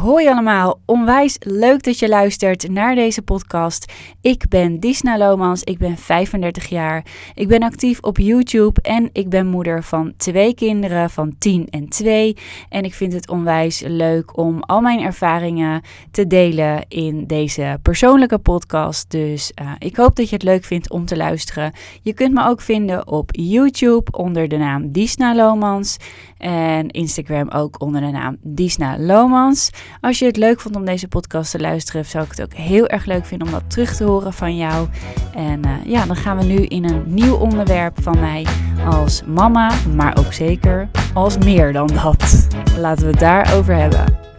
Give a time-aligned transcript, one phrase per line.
[0.00, 3.92] Hoi allemaal, onwijs leuk dat je luistert naar deze podcast.
[4.20, 7.06] Ik ben Disna Lomans, ik ben 35 jaar.
[7.34, 11.88] Ik ben actief op YouTube en ik ben moeder van twee kinderen van 10 en
[11.88, 12.36] 2.
[12.68, 18.38] En ik vind het onwijs leuk om al mijn ervaringen te delen in deze persoonlijke
[18.38, 19.10] podcast.
[19.10, 21.72] Dus uh, ik hoop dat je het leuk vindt om te luisteren.
[22.02, 25.96] Je kunt me ook vinden op YouTube onder de naam Disna Lomans.
[26.44, 29.70] En Instagram ook onder de naam Disna Lomans.
[30.00, 32.86] Als je het leuk vond om deze podcast te luisteren, zou ik het ook heel
[32.86, 34.88] erg leuk vinden om dat terug te horen van jou.
[35.34, 38.46] En uh, ja, dan gaan we nu in een nieuw onderwerp van mij
[38.90, 42.48] als mama, maar ook zeker als meer dan dat.
[42.78, 44.33] Laten we het daarover hebben.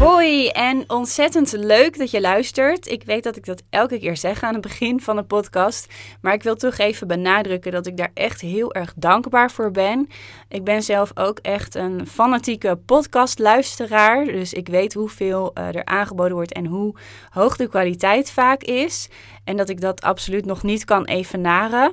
[0.00, 2.86] Hoi en ontzettend leuk dat je luistert.
[2.86, 6.32] Ik weet dat ik dat elke keer zeg aan het begin van de podcast, maar
[6.32, 10.08] ik wil toch even benadrukken dat ik daar echt heel erg dankbaar voor ben.
[10.48, 16.34] Ik ben zelf ook echt een fanatieke podcastluisteraar, dus ik weet hoeveel uh, er aangeboden
[16.34, 16.94] wordt en hoe
[17.30, 19.08] hoog de kwaliteit vaak is
[19.44, 21.92] en dat ik dat absoluut nog niet kan evenaren.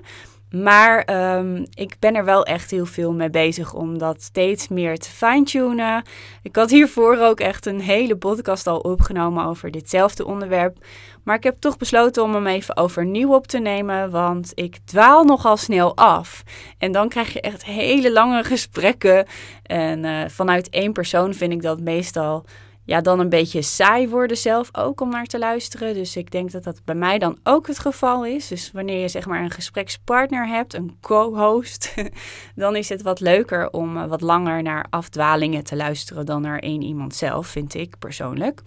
[0.51, 4.97] Maar um, ik ben er wel echt heel veel mee bezig om dat steeds meer
[4.97, 6.03] te fine-tunen.
[6.43, 10.77] Ik had hiervoor ook echt een hele podcast al opgenomen over ditzelfde onderwerp.
[11.23, 15.23] Maar ik heb toch besloten om hem even overnieuw op te nemen, want ik dwaal
[15.23, 16.43] nogal snel af.
[16.77, 19.25] En dan krijg je echt hele lange gesprekken.
[19.63, 22.45] En uh, vanuit één persoon vind ik dat meestal
[22.85, 25.93] ja, dan een beetje saai worden zelf ook om naar te luisteren.
[25.93, 28.47] Dus ik denk dat dat bij mij dan ook het geval is.
[28.47, 31.93] Dus wanneer je zeg maar een gesprekspartner hebt, een co-host,
[32.55, 36.59] dan is het wat leuker om uh, wat langer naar afdwalingen te luisteren dan naar
[36.59, 38.61] één iemand zelf, vind ik persoonlijk.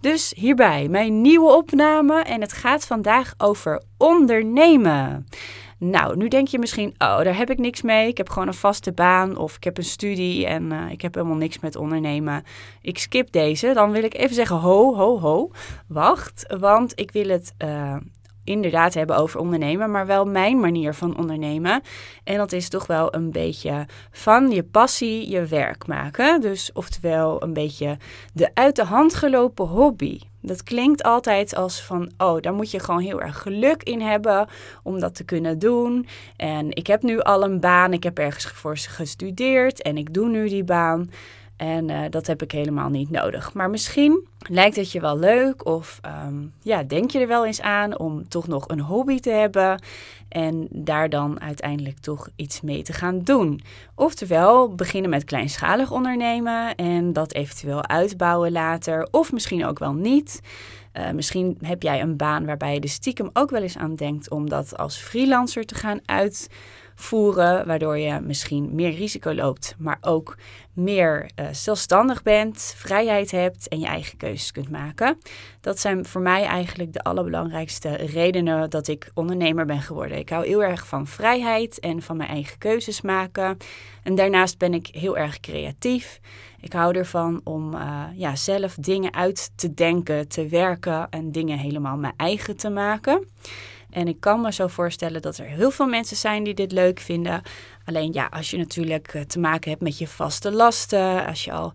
[0.00, 5.26] Dus hierbij mijn nieuwe opname en het gaat vandaag over ondernemen.
[5.82, 8.08] Nou, nu denk je misschien, oh, daar heb ik niks mee.
[8.08, 11.14] Ik heb gewoon een vaste baan of ik heb een studie en uh, ik heb
[11.14, 12.44] helemaal niks met ondernemen.
[12.80, 13.72] Ik skip deze.
[13.72, 15.50] Dan wil ik even zeggen, ho, ho, ho.
[15.86, 17.96] Wacht, want ik wil het uh,
[18.44, 21.82] inderdaad hebben over ondernemen, maar wel mijn manier van ondernemen.
[22.24, 26.40] En dat is toch wel een beetje van je passie je werk maken.
[26.40, 27.96] Dus oftewel een beetje
[28.32, 30.20] de uit de hand gelopen hobby.
[30.42, 34.48] Dat klinkt altijd als van, oh, daar moet je gewoon heel erg geluk in hebben
[34.82, 36.06] om dat te kunnen doen.
[36.36, 40.28] En ik heb nu al een baan, ik heb ergens voor gestudeerd en ik doe
[40.28, 41.10] nu die baan.
[41.60, 43.54] En uh, dat heb ik helemaal niet nodig.
[43.54, 47.60] Maar misschien lijkt het je wel leuk of um, ja, denk je er wel eens
[47.60, 49.82] aan om toch nog een hobby te hebben
[50.28, 53.60] en daar dan uiteindelijk toch iets mee te gaan doen.
[53.94, 60.40] Oftewel beginnen met kleinschalig ondernemen en dat eventueel uitbouwen later of misschien ook wel niet.
[60.92, 64.30] Uh, misschien heb jij een baan waarbij je de stiekem ook wel eens aan denkt
[64.30, 66.00] om dat als freelancer te gaan
[67.00, 70.36] uitvoeren, waardoor je misschien meer risico loopt, maar ook
[70.72, 75.18] meer uh, zelfstandig bent, vrijheid hebt en je eigen keuzes kunt maken.
[75.60, 80.18] Dat zijn voor mij eigenlijk de allerbelangrijkste redenen dat ik ondernemer ben geworden.
[80.18, 83.56] Ik hou heel erg van vrijheid en van mijn eigen keuzes maken.
[84.02, 86.20] En daarnaast ben ik heel erg creatief.
[86.60, 91.58] Ik hou ervan om uh, ja, zelf dingen uit te denken, te werken en dingen
[91.58, 93.26] helemaal mijn eigen te maken.
[93.90, 97.00] En ik kan me zo voorstellen dat er heel veel mensen zijn die dit leuk
[97.00, 97.42] vinden.
[97.84, 101.52] Alleen ja, als je natuurlijk uh, te maken hebt met je vaste lasten, als je
[101.52, 101.72] al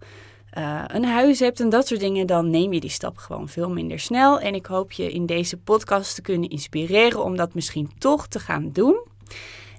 [0.58, 3.70] uh, een huis hebt en dat soort dingen, dan neem je die stap gewoon veel
[3.70, 4.40] minder snel.
[4.40, 8.40] En ik hoop je in deze podcast te kunnen inspireren om dat misschien toch te
[8.40, 9.04] gaan doen.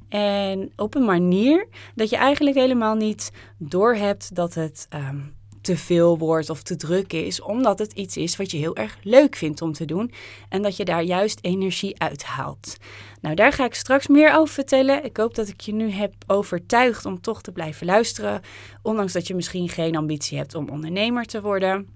[0.08, 5.34] En op een manier dat je eigenlijk helemaal niet doorhebt dat het um,
[5.66, 8.98] te veel wordt of te druk is, omdat het iets is wat je heel erg
[9.02, 10.12] leuk vindt om te doen
[10.48, 12.76] en dat je daar juist energie uit haalt.
[13.20, 15.04] Nou, daar ga ik straks meer over vertellen.
[15.04, 18.40] Ik hoop dat ik je nu heb overtuigd om toch te blijven luisteren,
[18.82, 21.88] ondanks dat je misschien geen ambitie hebt om ondernemer te worden.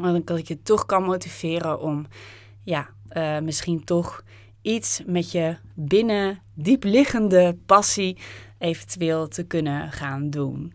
[0.00, 2.06] Want dat ik je toch kan motiveren om,
[2.64, 4.24] ja, uh, misschien toch
[4.62, 8.18] iets met je binnen diepliggende passie
[8.58, 10.72] eventueel te kunnen gaan doen.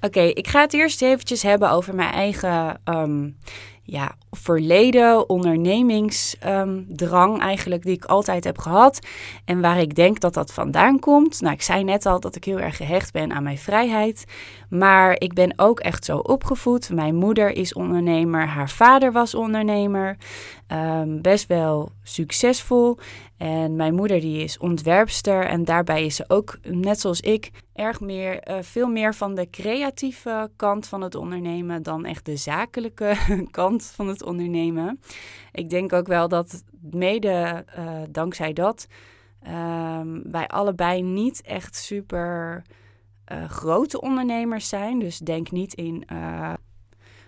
[0.00, 3.36] Oké, ik ga het eerst eventjes hebben over mijn eigen um,
[3.82, 8.98] ja, verleden ondernemingsdrang eigenlijk die ik altijd heb gehad
[9.44, 11.40] en waar ik denk dat dat vandaan komt.
[11.40, 14.24] Nou, ik zei net al dat ik heel erg gehecht ben aan mijn vrijheid,
[14.68, 16.90] maar ik ben ook echt zo opgevoed.
[16.90, 20.16] Mijn moeder is ondernemer, haar vader was ondernemer,
[20.68, 22.98] um, best wel succesvol
[23.40, 28.00] en mijn moeder die is ontwerpster en daarbij is ze ook, net zoals ik, erg
[28.00, 33.16] meer, uh, veel meer van de creatieve kant van het ondernemen dan echt de zakelijke
[33.50, 35.00] kant van het ondernemen.
[35.52, 38.86] Ik denk ook wel dat mede uh, dankzij dat
[39.48, 42.62] um, wij allebei niet echt super
[43.32, 44.98] uh, grote ondernemers zijn.
[44.98, 46.04] Dus denk niet in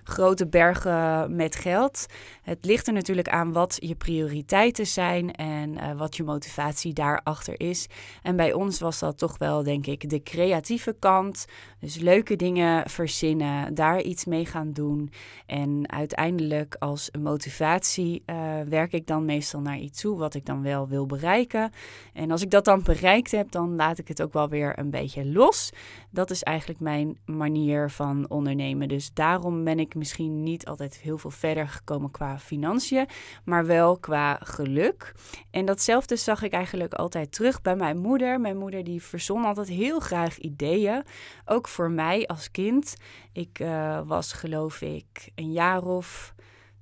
[0.04, 2.06] grote bergen met geld.
[2.42, 7.60] Het ligt er natuurlijk aan wat je prioriteiten zijn en uh, wat je motivatie daarachter
[7.60, 7.86] is.
[8.22, 11.44] En bij ons was dat toch wel, denk ik, de creatieve kant.
[11.78, 15.12] Dus leuke dingen verzinnen, daar iets mee gaan doen.
[15.46, 18.36] En uiteindelijk als motivatie uh,
[18.68, 21.70] werk ik dan meestal naar iets toe wat ik dan wel wil bereiken.
[22.12, 24.90] En als ik dat dan bereikt heb, dan laat ik het ook wel weer een
[24.90, 25.70] beetje los.
[26.10, 28.88] Dat is eigenlijk mijn manier van ondernemen.
[28.88, 33.06] Dus daarom ben ik misschien niet altijd heel veel verder gekomen qua financiën,
[33.44, 35.14] maar wel qua geluk.
[35.50, 38.40] En datzelfde zag ik eigenlijk altijd terug bij mijn moeder.
[38.40, 41.04] Mijn moeder die verzon altijd heel graag ideeën,
[41.44, 42.96] ook voor mij als kind.
[43.32, 46.34] Ik uh, was geloof ik een jaar of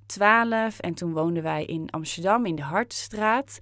[0.07, 3.61] twaalf en toen woonden wij in Amsterdam in de Hartstraat.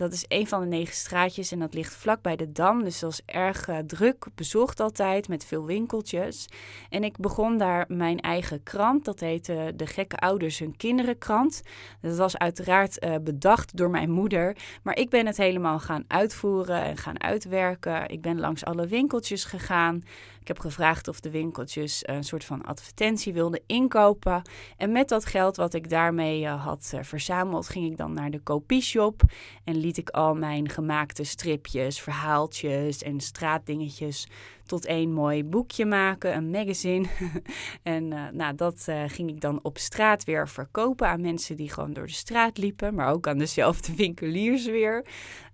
[0.00, 2.84] Dat is een van de negen straatjes en dat ligt vlak bij de Dam.
[2.84, 6.46] Dus dat was erg uh, druk bezocht altijd met veel winkeltjes.
[6.88, 9.04] En ik begon daar mijn eigen krant.
[9.04, 11.62] Dat heette De Gekke Ouders Hun Kinderenkrant.
[12.00, 14.56] Dat was uiteraard uh, bedacht door mijn moeder.
[14.82, 18.08] Maar ik ben het helemaal gaan uitvoeren en gaan uitwerken.
[18.08, 20.02] Ik ben langs alle winkeltjes gegaan.
[20.40, 24.42] Ik heb gevraagd of de winkeltjes een soort van advertentie wilden inkopen.
[24.76, 28.38] En met dat geld wat ik daarmee uh, had verzameld, ging ik dan naar de
[28.38, 29.22] kopieshop
[29.64, 34.28] en liet ik al mijn gemaakte stripjes, verhaaltjes en straatdingetjes
[34.66, 37.06] tot één mooi boekje maken, een magazine.
[37.82, 41.70] en uh, nou, dat uh, ging ik dan op straat weer verkopen aan mensen die
[41.70, 45.06] gewoon door de straat liepen, maar ook aan dezelfde winkeliers weer.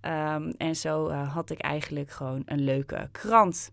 [0.03, 3.71] Um, en zo uh, had ik eigenlijk gewoon een leuke krant.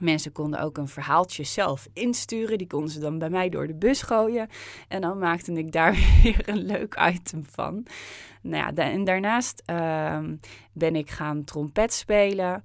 [0.00, 2.58] Mensen konden ook een verhaaltje zelf insturen.
[2.58, 4.48] Die konden ze dan bij mij door de bus gooien.
[4.88, 5.92] En dan maakte ik daar
[6.22, 7.86] weer een leuk item van.
[8.40, 10.18] Nou ja, en daarnaast uh,
[10.72, 12.62] ben ik gaan trompet spelen.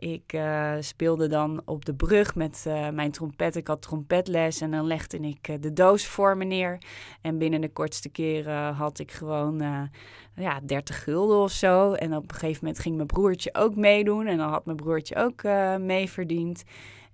[0.00, 3.56] Ik uh, speelde dan op de brug met uh, mijn trompet.
[3.56, 6.78] Ik had trompetles en dan legde ik uh, de doos voor me neer.
[7.20, 9.88] En binnen de kortste keren had ik gewoon
[10.34, 11.92] ja, 30 gulden of zo.
[11.92, 14.26] En op een gegeven moment ging mijn broertje ook meedoen.
[14.26, 15.42] En dan had mijn broertje ook
[15.80, 16.64] mee verdiend.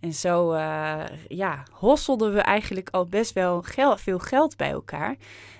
[0.00, 0.54] En zo
[1.28, 3.62] ja, hosselden we eigenlijk al best wel
[3.96, 5.16] veel geld bij elkaar.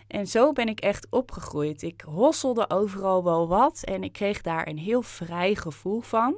[0.06, 1.82] En zo ben ik echt opgegroeid.
[1.82, 6.37] Ik hosselde overal wel wat en ik kreeg daar een heel vrij gevoel van.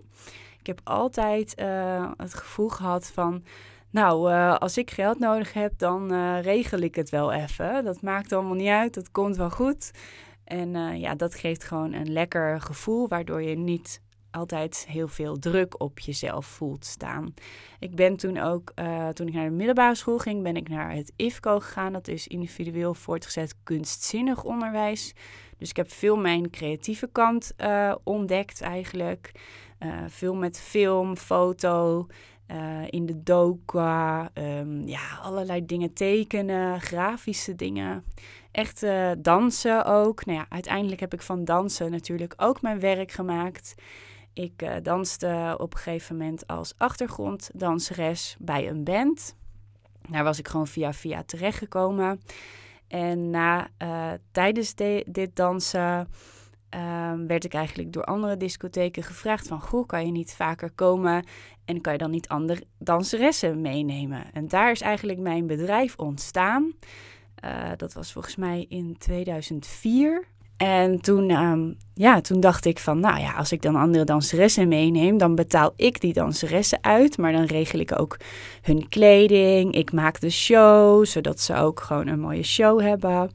[0.69, 3.45] Ik heb altijd uh, het gevoel gehad van,
[3.91, 7.85] nou, uh, als ik geld nodig heb, dan uh, regel ik het wel even.
[7.85, 9.91] Dat maakt allemaal niet uit, dat komt wel goed.
[10.45, 14.01] En ja, dat geeft gewoon een lekker gevoel, waardoor je niet
[14.31, 17.35] altijd heel veel druk op jezelf voelt staan.
[17.79, 18.73] Ik ben toen ook,
[19.13, 21.93] toen ik naar de middelbare school ging, ben ik naar het IFCO gegaan.
[21.93, 25.15] Dat is individueel voortgezet kunstzinnig onderwijs.
[25.59, 27.53] Dus ik heb veel mijn creatieve kant
[28.05, 29.33] ontdekt eigenlijk.
[29.81, 32.07] Uh, veel met film, foto,
[32.91, 38.05] in de doka, um, ja, allerlei dingen tekenen, grafische dingen.
[38.51, 38.87] Echt
[39.19, 40.25] dansen ook.
[40.25, 43.75] Nou ja, uiteindelijk heb ik van dansen natuurlijk ook mijn werk gemaakt.
[44.33, 49.37] Ik danste op een gegeven moment als achtergronddanseres bij een band.
[50.11, 52.21] Daar was ik gewoon via via terechtgekomen.
[52.89, 53.69] En na,
[54.31, 56.09] tijdens de, dit dansen
[56.75, 59.61] uh, werd ik eigenlijk door andere discotheken gevraagd van...
[59.61, 61.25] Goh, kan je niet vaker komen
[61.65, 64.25] en kan je dan niet andere danseressen meenemen?
[64.33, 66.73] En daar is eigenlijk mijn bedrijf ontstaan.
[67.45, 70.27] Uh, dat was volgens mij in 2004.
[70.59, 74.69] En toen, um, ja, toen dacht ik van, nou ja, als ik dan andere danseressen
[74.69, 77.19] meeneem, dan betaal ik die danseressen uit.
[77.19, 78.17] Maar dan regel ik ook
[78.63, 79.75] hun kleding.
[79.75, 83.31] Ik maak de show, zodat ze ook gewoon een mooie show hebben.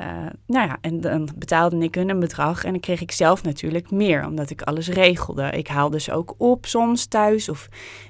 [0.00, 0.06] Uh,
[0.46, 3.90] nou ja, en dan betaalde ik hun een bedrag en dan kreeg ik zelf natuurlijk
[3.90, 5.50] meer, omdat ik alles regelde.
[5.50, 7.68] Ik haalde ze ook op soms thuis of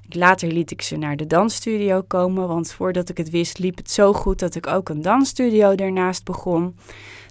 [0.08, 3.90] later liet ik ze naar de dansstudio komen, want voordat ik het wist liep het
[3.90, 6.76] zo goed dat ik ook een dansstudio daarnaast begon.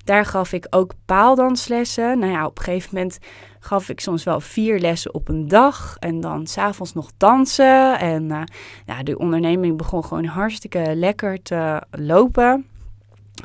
[0.04, 2.20] Daar gaf ik ook paaldanslessen.
[2.20, 3.20] Nou ja, op een gegeven moment
[3.60, 5.98] gaf ik soms wel vier lessen op een dag.
[6.00, 8.00] En dan s'avonds nog dansen.
[8.00, 8.42] En uh,
[8.86, 12.66] ja, de onderneming begon gewoon hartstikke lekker te lopen.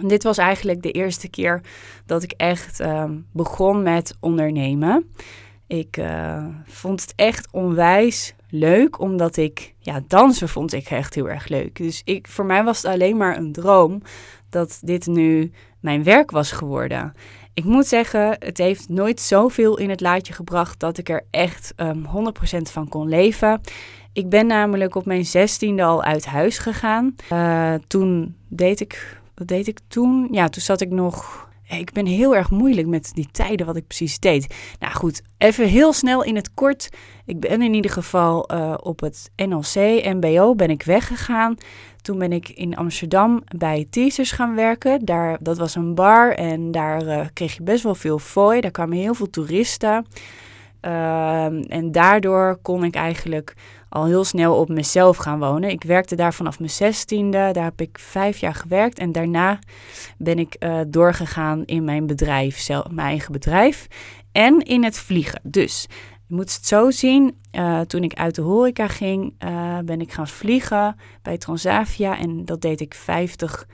[0.02, 1.60] Dit was eigenlijk de eerste keer
[2.06, 5.10] dat ik echt uh, begon met ondernemen.
[5.66, 11.28] Ik uh, vond het echt onwijs leuk, omdat ik, ja, dansen vond ik echt heel
[11.28, 11.76] erg leuk.
[11.76, 14.02] Dus ik, voor mij was het alleen maar een droom
[14.50, 17.14] dat dit nu mijn werk was geworden.
[17.54, 21.72] Ik moet zeggen, het heeft nooit zoveel in het laadje gebracht dat ik er echt
[21.76, 23.60] um, ehm, 100% van kon leven.
[24.12, 27.14] Ik ben namelijk op mijn zestiende al uit huis gegaan.
[27.32, 30.28] Uh, toen deed ik, wat deed ik toen?
[30.30, 33.86] Ja, toen zat ik nog ik ben heel erg moeilijk met die tijden wat ik
[33.86, 34.54] precies deed.
[34.78, 36.88] Nou goed, even heel snel in het kort.
[37.24, 39.74] Ik ben in ieder geval uh, op het NLC,
[40.04, 41.56] MBO, ben ik weggegaan.
[42.00, 45.04] Toen ben ik in Amsterdam bij Teasers gaan werken.
[45.04, 48.60] Daar, dat was een bar en daar uh, kreeg je best wel veel fooi.
[48.60, 50.06] Daar kwamen heel veel toeristen.
[50.82, 53.54] Uh, en daardoor kon ik eigenlijk
[53.94, 55.70] al heel snel op mezelf gaan wonen.
[55.70, 57.50] Ik werkte daar vanaf mijn zestiende.
[57.52, 58.98] Daar heb ik vijf jaar gewerkt.
[58.98, 59.58] En daarna
[60.18, 63.86] ben ik uh, doorgegaan in mijn bedrijf, zelf, mijn eigen bedrijf.
[64.32, 65.40] En in het vliegen.
[65.42, 65.86] Dus
[66.26, 67.38] je moet het zo zien.
[67.52, 72.18] Uh, toen ik uit de horeca ging, uh, ben ik gaan vliegen bij Transavia.
[72.18, 73.66] En dat deed ik 50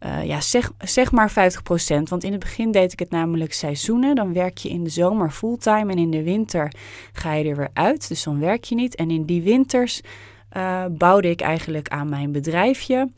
[0.00, 1.34] uh, ja, zeg, zeg maar 50%.
[2.08, 4.14] Want in het begin deed ik het namelijk seizoenen.
[4.14, 6.72] Dan werk je in de zomer fulltime en in de winter
[7.12, 8.08] ga je er weer uit.
[8.08, 8.94] Dus dan werk je niet.
[8.94, 10.00] En in die winters
[10.56, 13.10] uh, bouwde ik eigenlijk aan mijn bedrijfje.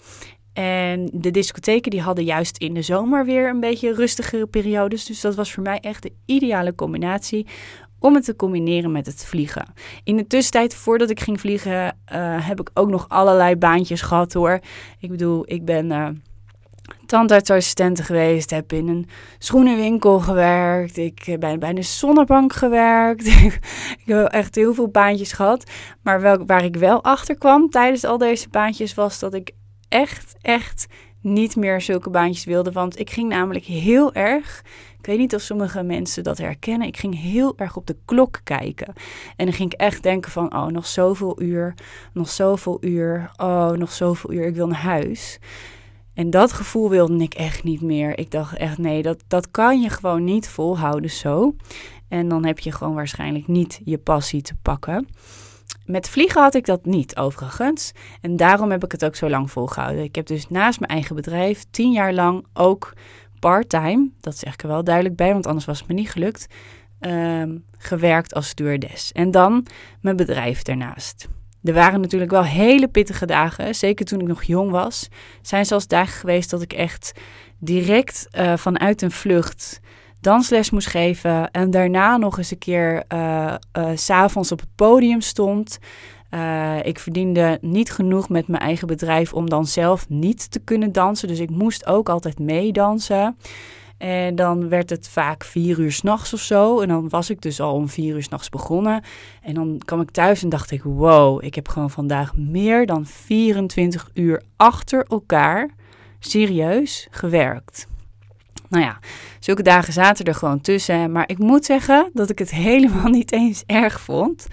[0.52, 5.04] En de discotheken die hadden juist in de zomer weer een beetje rustigere periodes.
[5.04, 7.46] Dus dat was voor mij echt de ideale combinatie
[7.98, 9.66] om het te combineren met het vliegen.
[10.04, 14.32] In de tussentijd, voordat ik ging vliegen, uh, heb ik ook nog allerlei baantjes gehad
[14.32, 14.60] hoor.
[14.98, 15.92] Ik bedoel, ik ben
[17.06, 19.08] tandartsassistente geweest, heb in een
[19.38, 23.26] schoenenwinkel gewerkt, ik ben bij een zonnebank gewerkt.
[24.04, 25.70] ik heb echt heel veel baantjes gehad.
[26.02, 29.50] Maar wel, waar ik wel achter kwam tijdens al deze baantjes was dat ik
[29.88, 30.86] echt, echt
[31.20, 32.72] niet meer zulke baantjes wilde.
[32.72, 34.62] Want ik ging namelijk heel erg.
[34.98, 36.88] Ik weet niet of sommige mensen dat herkennen.
[36.88, 38.92] Ik ging heel erg op de klok kijken.
[39.36, 41.74] En dan ging ik echt denken van, oh, nog zoveel uur,
[42.12, 45.38] nog zoveel uur, oh, nog zoveel uur, ik wil naar huis.
[46.16, 48.18] En dat gevoel wilde ik echt niet meer.
[48.18, 51.54] Ik dacht echt, nee, dat, dat kan je gewoon niet volhouden zo.
[52.08, 55.08] En dan heb je gewoon waarschijnlijk niet je passie te pakken.
[55.84, 57.92] Met vliegen had ik dat niet, overigens.
[58.20, 60.04] En daarom heb ik het ook zo lang volgehouden.
[60.04, 62.92] Ik heb dus naast mijn eigen bedrijf tien jaar lang ook
[63.38, 66.46] part-time, dat zeg ik er wel duidelijk bij, want anders was het me niet gelukt,
[67.00, 69.12] um, gewerkt als stewardess.
[69.12, 69.66] En dan
[70.00, 71.28] mijn bedrijf ernaast.
[71.62, 75.08] Er waren natuurlijk wel hele pittige dagen, zeker toen ik nog jong was.
[75.42, 77.12] zijn zelfs dagen geweest dat ik echt
[77.58, 79.80] direct uh, vanuit een vlucht
[80.20, 81.50] dansles moest geven.
[81.50, 85.78] En daarna nog eens een keer uh, uh, s'avonds op het podium stond.
[86.82, 91.28] Ik verdiende niet genoeg met mijn eigen bedrijf om dan zelf niet te kunnen dansen.
[91.28, 93.36] Dus ik moest ook altijd meedansen.
[93.98, 96.80] En dan werd het vaak vier uur s'nachts of zo.
[96.80, 99.02] En dan was ik dus al om vier uur s'nachts begonnen.
[99.42, 103.06] En dan kwam ik thuis en dacht ik: wow, ik heb gewoon vandaag meer dan
[103.06, 105.70] 24 uur achter elkaar
[106.18, 107.86] serieus gewerkt.
[108.68, 108.98] Nou ja,
[109.40, 111.12] zulke dagen zaten er gewoon tussen.
[111.12, 114.46] Maar ik moet zeggen dat ik het helemaal niet eens erg vond.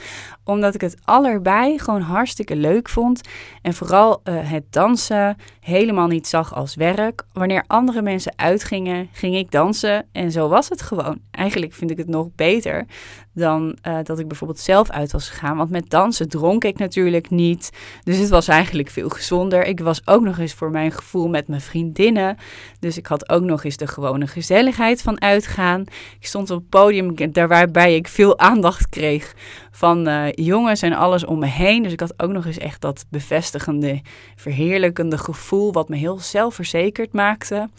[0.43, 3.21] Omdat ik het allerbei gewoon hartstikke leuk vond.
[3.61, 7.23] En vooral uh, het dansen helemaal niet zag als werk.
[7.33, 10.05] Wanneer andere mensen uitgingen, ging ik dansen.
[10.11, 11.19] En zo was het gewoon.
[11.31, 12.85] Eigenlijk vind ik het nog beter
[13.33, 15.57] dan uh, dat ik bijvoorbeeld zelf uit was gegaan.
[15.57, 17.69] Want met dansen dronk ik natuurlijk niet.
[18.03, 19.65] Dus het was eigenlijk veel gezonder.
[19.65, 22.37] Ik was ook nog eens voor mijn gevoel met mijn vriendinnen.
[22.79, 25.81] Dus ik had ook nog eens de gewone gezelligheid van uitgaan.
[26.19, 29.33] Ik stond op het podium waarbij ik veel aandacht kreeg
[29.75, 31.83] van uh, jongens en alles om me heen.
[31.83, 34.01] Dus ik had ook nog eens echt dat bevestigende,
[34.35, 37.69] verheerlijkende gevoel wat me heel zelfverzekerd maakte.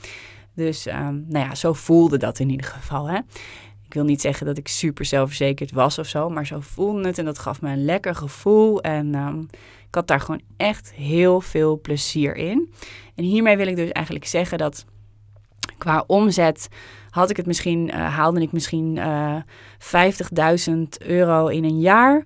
[0.55, 3.09] Dus um, nou ja, zo voelde dat in ieder geval.
[3.09, 3.17] Hè.
[3.87, 7.19] Ik wil niet zeggen dat ik super zelfverzekerd was of zo, maar zo voelde het
[7.19, 8.83] en dat gaf me een lekker gevoel.
[8.83, 9.49] En um,
[9.89, 12.73] ik had daar gewoon echt heel veel plezier in.
[13.15, 14.85] En hiermee wil ik dus eigenlijk zeggen dat
[15.85, 16.69] qua omzet
[17.11, 19.37] had ik het misschien, uh, haalde ik misschien uh,
[19.93, 20.13] eh,
[20.71, 22.25] 50.000 euro in een jaar.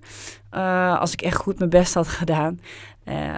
[0.53, 2.59] Uh, als ik echt goed mijn best had gedaan.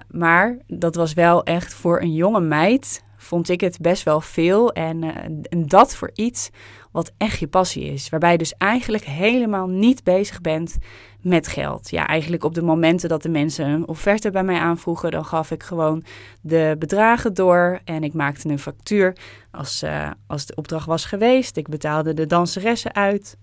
[0.09, 4.73] maar dat was wel echt voor een jonge meid, vond ik het best wel veel.
[4.73, 5.03] En,
[5.49, 6.49] en dat voor iets
[6.91, 8.09] wat echt je passie is.
[8.09, 10.77] Waarbij je dus eigenlijk helemaal niet bezig bent
[11.21, 11.89] met geld.
[11.89, 15.51] Ja, eigenlijk op de momenten dat de mensen een offerte bij mij aanvroegen, dan gaf
[15.51, 16.03] ik gewoon
[16.41, 19.15] de bedragen door en ik maakte een factuur
[19.51, 21.57] als, uh, als de opdracht was geweest.
[21.57, 23.37] Ik betaalde de danseressen uit.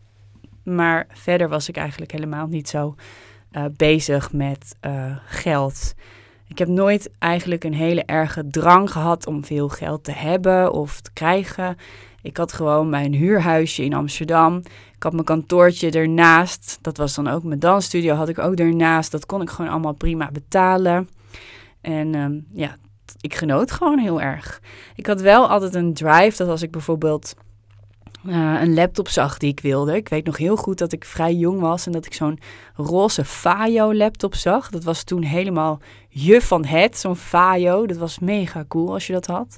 [0.64, 2.94] Maar verder was ik eigenlijk helemaal niet zo
[3.52, 4.76] uh, bezig met
[5.26, 5.94] geld.
[6.48, 11.00] Ik heb nooit eigenlijk een hele erge drang gehad om veel geld te hebben of
[11.00, 11.76] te krijgen.
[12.22, 14.56] Ik had gewoon mijn huurhuisje in Amsterdam.
[14.94, 16.78] Ik had mijn kantoortje ernaast.
[16.80, 19.10] Dat was dan ook mijn dansstudio, had ik ook ernaast.
[19.10, 21.08] Dat kon ik gewoon allemaal prima betalen.
[21.80, 22.76] En um, ja,
[23.20, 24.60] ik genoot gewoon heel erg.
[24.94, 27.34] Ik had wel altijd een drive dat als ik bijvoorbeeld
[28.26, 29.96] uh, een laptop zag die ik wilde.
[29.96, 32.38] Ik weet nog heel goed dat ik vrij jong was en dat ik zo'n
[32.74, 34.70] roze Fajo laptop zag.
[34.70, 37.86] Dat was toen helemaal je van het, zo'n Fajo.
[37.86, 39.56] Dat was mega cool als je dat had.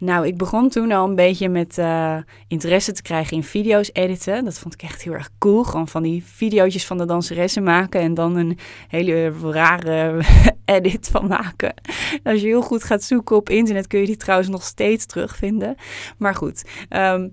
[0.00, 2.16] Nou, ik begon toen al een beetje met uh,
[2.48, 4.44] interesse te krijgen in video's editen.
[4.44, 5.64] Dat vond ik echt heel erg cool.
[5.64, 10.20] Gewoon van die video's van de danseressen maken en dan een hele rare
[10.64, 11.74] edit van maken.
[12.22, 15.74] Als je heel goed gaat zoeken op internet kun je die trouwens nog steeds terugvinden.
[16.18, 17.32] Maar goed, um,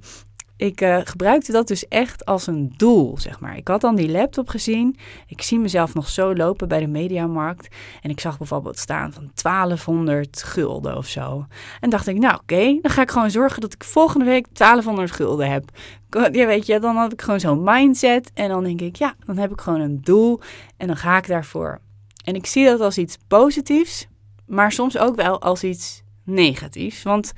[0.58, 3.58] ik uh, gebruikte dat dus echt als een doel, zeg maar.
[3.58, 4.98] Ik had dan die laptop gezien.
[5.28, 7.76] Ik zie mezelf nog zo lopen bij de mediamarkt.
[8.02, 11.46] En ik zag bijvoorbeeld staan van 1200 gulden of zo.
[11.80, 15.12] En dacht ik, nou oké, dan ga ik gewoon zorgen dat ik volgende week 1200
[15.12, 15.64] gulden heb.
[16.10, 18.32] Ja, weet je, dan had ik gewoon zo'n mindset.
[18.34, 20.40] En dan denk ik, ja, dan heb ik gewoon een doel.
[20.78, 21.80] En dan ga ik daarvoor.
[22.24, 24.08] En ik zie dat als iets positiefs,
[24.46, 27.04] maar soms ook wel als iets negatiefs.
[27.04, 27.34] Want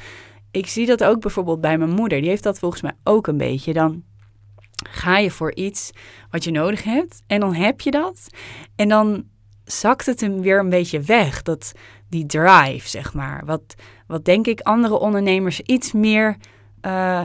[0.52, 2.22] ik zie dat ook bijvoorbeeld bij mijn moeder.
[2.22, 3.74] Die heeft dat volgens mij ook een beetje.
[3.74, 4.04] Dan
[4.90, 5.92] ga je voor iets
[6.32, 8.28] wat je nodig hebt en dan heb je dat.
[8.76, 9.24] En dan
[9.64, 11.42] zakt het hem weer een beetje weg.
[11.42, 11.74] Dat,
[12.10, 13.46] die drive, zeg maar.
[13.46, 13.76] Wat,
[14.08, 16.38] wat denk ik andere ondernemers iets meer
[16.82, 17.22] uh,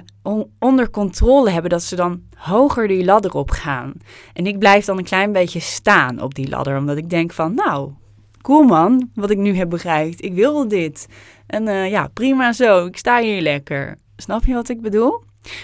[0.58, 1.70] onder controle hebben.
[1.70, 3.92] Dat ze dan hoger die ladder op gaan.
[4.32, 6.76] En ik blijf dan een klein beetje staan op die ladder.
[6.76, 7.92] Omdat ik denk van, nou,
[8.42, 10.24] cool man, wat ik nu heb bereikt.
[10.24, 11.08] Ik wil dit.
[11.46, 12.86] En uh, ja, prima zo.
[12.86, 13.96] Ik sta hier lekker.
[14.16, 15.22] Snap je wat ik bedoel?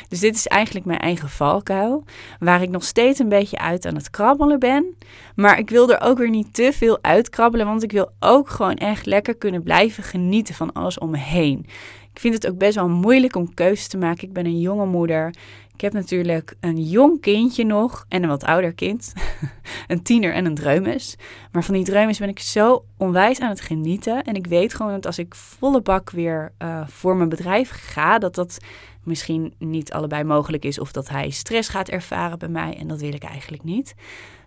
[0.09, 2.05] Dus dit is eigenlijk mijn eigen valkuil,
[2.39, 4.97] waar ik nog steeds een beetje uit aan het krabbelen ben.
[5.35, 8.75] Maar ik wil er ook weer niet te veel uitkrabbelen, want ik wil ook gewoon
[8.75, 11.67] echt lekker kunnen blijven genieten van alles om me heen.
[12.13, 14.29] Ik vind het ook best wel moeilijk om keuzes te maken.
[14.29, 15.35] Ik ben een jonge moeder.
[15.79, 19.13] Ik heb natuurlijk een jong kindje nog en een wat ouder kind.
[19.87, 21.17] een tiener en een dreumes.
[21.53, 24.23] Maar van die dreumes ben ik zo onwijs aan het genieten.
[24.23, 28.19] En ik weet gewoon dat als ik volle bak weer uh, voor mijn bedrijf ga,
[28.19, 28.59] dat dat
[29.05, 30.79] misschien niet allebei mogelijk is.
[30.79, 32.77] Of dat hij stress gaat ervaren bij mij.
[32.79, 33.95] En dat wil ik eigenlijk niet.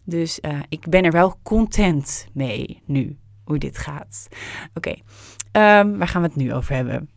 [0.04, 4.28] Dus uh, ik ben er wel content mee nu, hoe dit gaat.
[4.74, 4.90] Oké,
[5.52, 7.10] um, waar gaan we het nu over hebben?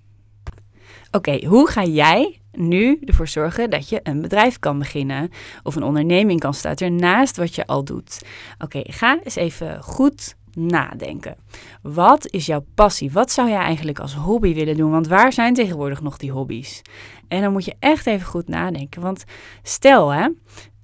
[1.10, 5.30] Oké, hoe ga jij nu ervoor zorgen dat je een bedrijf kan beginnen
[5.62, 8.22] of een onderneming kan starten naast wat je al doet?
[8.58, 11.36] Oké, ga eens even goed nadenken.
[11.82, 13.12] Wat is jouw passie?
[13.12, 14.90] Wat zou jij eigenlijk als hobby willen doen?
[14.90, 16.82] Want waar zijn tegenwoordig nog die hobby's?
[17.28, 19.02] En dan moet je echt even goed nadenken.
[19.02, 19.24] Want
[19.62, 20.28] stel hè,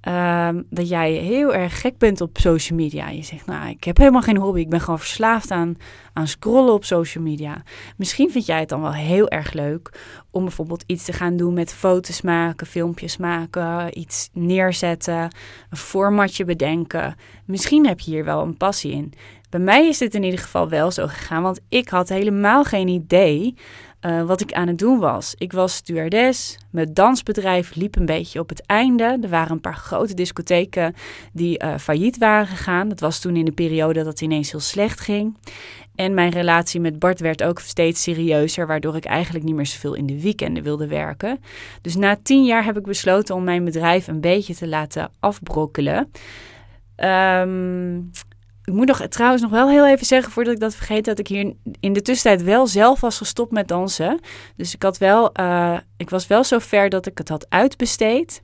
[0.01, 3.09] Ehm, dat jij heel erg gek bent op social media.
[3.09, 4.59] Je zegt, nou, ik heb helemaal geen hobby.
[4.59, 5.77] Ik ben gewoon verslaafd aan,
[6.13, 7.63] aan scrollen op social media.
[7.97, 9.99] Misschien vind jij het dan wel heel erg leuk
[10.31, 15.35] om bijvoorbeeld iets te gaan doen met foto's maken, filmpjes maken, iets neerzetten,
[15.69, 17.15] een formatje bedenken.
[17.45, 19.13] Misschien heb je hier wel een passie in.
[19.49, 22.87] Bij mij is dit in ieder geval wel zo gegaan, want ik had helemaal geen
[22.87, 23.55] idee
[24.05, 25.33] uh, wat ik aan het doen was.
[25.37, 26.57] Ik was stewardess.
[26.69, 29.17] Mijn dansbedrijf liep een beetje op het einde.
[29.21, 30.95] Er waren een paar grote discotheken
[31.33, 32.89] die uh, failliet waren gegaan.
[32.89, 35.37] Dat was toen in de periode dat het ineens heel slecht ging.
[35.95, 39.93] En mijn relatie met Bart werd ook steeds serieuzer, waardoor ik eigenlijk niet meer zoveel
[39.93, 41.39] in de weekenden wilde werken.
[41.81, 46.11] Dus na tien jaar heb ik besloten om mijn bedrijf een beetje te laten afbrokkelen.
[46.97, 48.11] Um,
[48.63, 51.27] ik moet nog trouwens nog wel heel even zeggen, voordat ik dat vergeet, dat ik
[51.27, 54.19] hier in de tussentijd wel zelf was gestopt met dansen.
[54.55, 58.41] Dus ik had wel, uh, ik was wel zo ver dat ik het had uitbesteed.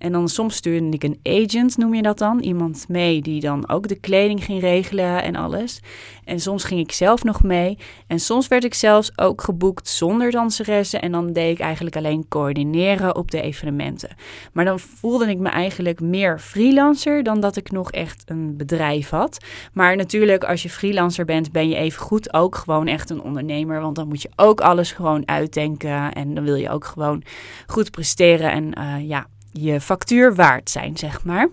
[0.00, 2.40] En dan soms stuurde ik een agent, noem je dat dan.
[2.40, 5.80] Iemand mee die dan ook de kleding ging regelen en alles.
[6.24, 7.78] En soms ging ik zelf nog mee.
[8.06, 11.00] En soms werd ik zelfs ook geboekt zonder danseressen.
[11.00, 14.10] En dan deed ik eigenlijk alleen coördineren op de evenementen.
[14.52, 19.10] Maar dan voelde ik me eigenlijk meer freelancer dan dat ik nog echt een bedrijf
[19.10, 19.44] had.
[19.72, 23.80] Maar natuurlijk, als je freelancer bent, ben je even goed ook gewoon echt een ondernemer.
[23.80, 26.12] Want dan moet je ook alles gewoon uitdenken.
[26.12, 27.22] En dan wil je ook gewoon
[27.66, 28.50] goed presteren.
[28.50, 31.48] En uh, ja, je factuur waard zijn, zeg maar.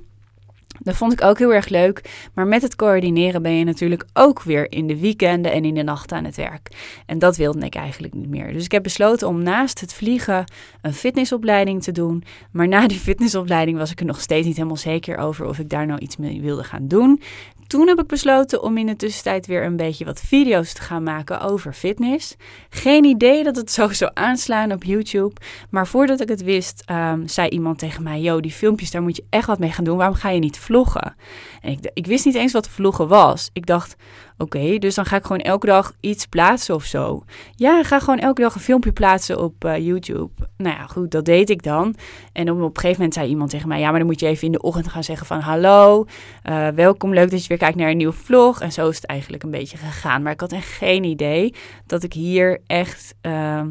[0.79, 2.29] Dat vond ik ook heel erg leuk.
[2.33, 5.83] Maar met het coördineren ben je natuurlijk ook weer in de weekenden en in de
[5.83, 6.69] nachten aan het werk.
[7.05, 8.53] En dat wilde ik eigenlijk niet meer.
[8.53, 10.43] Dus ik heb besloten om naast het vliegen
[10.81, 12.23] een fitnessopleiding te doen.
[12.51, 15.69] Maar na die fitnessopleiding was ik er nog steeds niet helemaal zeker over of ik
[15.69, 17.21] daar nou iets mee wilde gaan doen.
[17.67, 21.03] Toen heb ik besloten om in de tussentijd weer een beetje wat video's te gaan
[21.03, 22.35] maken over fitness.
[22.69, 25.33] Geen idee dat het zo zou aanslaan op YouTube.
[25.69, 29.15] Maar voordat ik het wist, um, zei iemand tegen mij: Yo, die filmpjes, daar moet
[29.15, 29.97] je echt wat mee gaan doen.
[29.97, 31.15] Waarom ga je niet vloggen?
[31.61, 33.49] En ik, ik wist niet eens wat vloggen was.
[33.53, 33.95] Ik dacht:
[34.37, 37.23] Oké, dus dan ga ik gewoon elke dag iets plaatsen of zo.
[37.55, 40.29] Ja, ga gewoon elke dag een filmpje plaatsen op uh, YouTube.
[40.57, 41.95] Nou ja, goed, dat deed ik dan.
[42.33, 44.45] En op, een gegeven moment zei iemand tegen mij: Ja, maar dan moet je even
[44.45, 46.05] in de ochtend gaan zeggen van hallo,
[46.49, 48.61] uh, welkom, leuk dat je weer kijkt naar een nieuwe vlog.
[48.61, 50.21] En zo is het eigenlijk een beetje gegaan.
[50.21, 51.53] Maar ik had echt geen idee
[51.85, 53.61] dat ik hier echt uh,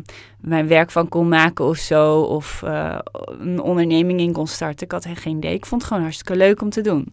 [0.40, 2.20] mijn werk van kon maken of zo.
[2.20, 2.98] Of uh,
[3.38, 4.86] een onderneming in kon starten.
[4.86, 5.54] Ik had echt geen idee.
[5.54, 7.12] Ik vond het gewoon hartstikke leuk om te doen.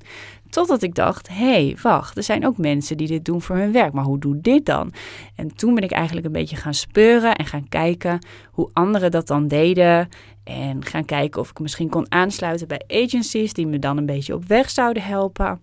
[0.53, 3.71] Totdat ik dacht, hé, hey, wacht, er zijn ook mensen die dit doen voor hun
[3.71, 3.93] werk.
[3.93, 4.93] Maar hoe doe dit dan?
[5.35, 8.19] En toen ben ik eigenlijk een beetje gaan speuren en gaan kijken
[8.51, 10.09] hoe anderen dat dan deden.
[10.43, 14.33] En gaan kijken of ik misschien kon aansluiten bij agencies die me dan een beetje
[14.33, 15.61] op weg zouden helpen.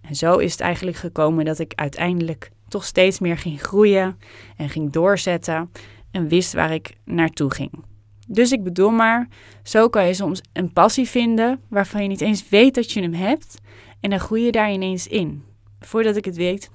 [0.00, 4.18] En zo is het eigenlijk gekomen dat ik uiteindelijk toch steeds meer ging groeien
[4.56, 5.70] en ging doorzetten
[6.10, 7.84] en wist waar ik naartoe ging.
[8.28, 9.28] Dus ik bedoel maar,
[9.62, 13.14] zo kan je soms een passie vinden waarvan je niet eens weet dat je hem
[13.14, 13.60] hebt
[14.02, 15.44] en dan groei je daar ineens in.
[15.80, 16.70] Voordat ik het weet,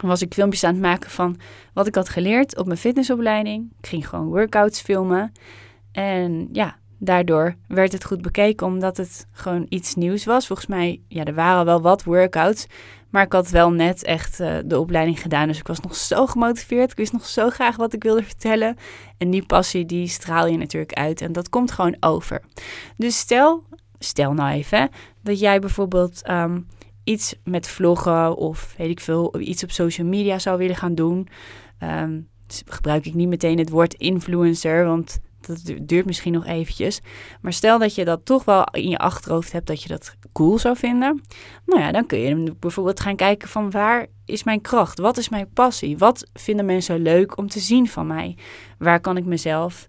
[0.00, 1.36] was ik filmpjes aan het maken van
[1.72, 3.72] wat ik had geleerd op mijn fitnessopleiding.
[3.80, 5.32] Ik ging gewoon workouts filmen.
[5.92, 10.46] En ja, daardoor werd het goed bekeken omdat het gewoon iets nieuws was.
[10.46, 12.66] Volgens mij, ja, er waren wel wat workouts.
[13.10, 15.48] Maar ik had wel net echt uh, de opleiding gedaan.
[15.48, 16.90] Dus ik was nog zo gemotiveerd.
[16.90, 18.76] Ik wist nog zo graag wat ik wilde vertellen.
[19.18, 21.20] En die passie, die straal je natuurlijk uit.
[21.20, 22.40] En dat komt gewoon over.
[22.96, 23.64] Dus stel,
[23.98, 24.88] stel nou even,
[25.22, 26.66] dat jij bijvoorbeeld um,
[27.04, 31.28] iets met vloggen of weet ik veel, iets op social media zou willen gaan doen.
[31.82, 32.28] Um,
[32.66, 37.00] gebruik ik niet meteen het woord influencer, want dat duurt misschien nog eventjes.
[37.40, 40.58] Maar stel dat je dat toch wel in je achterhoofd hebt dat je dat cool
[40.58, 41.22] zou vinden.
[41.66, 44.98] Nou ja, dan kun je bijvoorbeeld gaan kijken van waar is mijn kracht?
[44.98, 45.98] Wat is mijn passie?
[45.98, 48.36] Wat vinden mensen leuk om te zien van mij?
[48.78, 49.88] Waar kan ik mezelf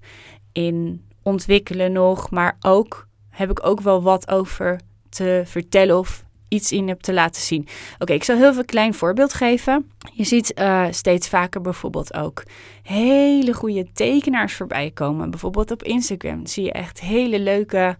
[0.52, 2.30] in ontwikkelen nog?
[2.30, 3.08] Maar ook
[3.40, 7.68] heb ik ook wel wat over te vertellen of iets in heb te laten zien.
[8.00, 9.92] Oké, ik zal heel veel klein voorbeeld geven.
[10.14, 12.44] Je ziet uh, steeds vaker bijvoorbeeld ook
[12.84, 15.30] hele goede tekenaars voorbij komen.
[15.30, 17.98] Bijvoorbeeld op Instagram zie je echt hele leuke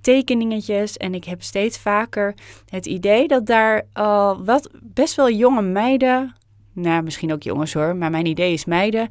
[0.00, 0.96] tekeningetjes.
[0.96, 2.34] En ik heb steeds vaker
[2.68, 6.34] het idee dat daar al wat best wel jonge meiden,
[6.72, 9.08] nou misschien ook jongens hoor, maar mijn idee is meiden,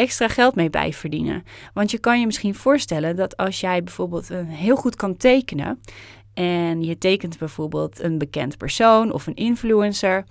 [0.00, 1.42] extra geld mee bijverdienen.
[1.74, 5.80] Want je kan je misschien voorstellen dat als jij bijvoorbeeld een heel goed kan tekenen
[6.34, 10.24] en je tekent bijvoorbeeld een bekend persoon of een influencer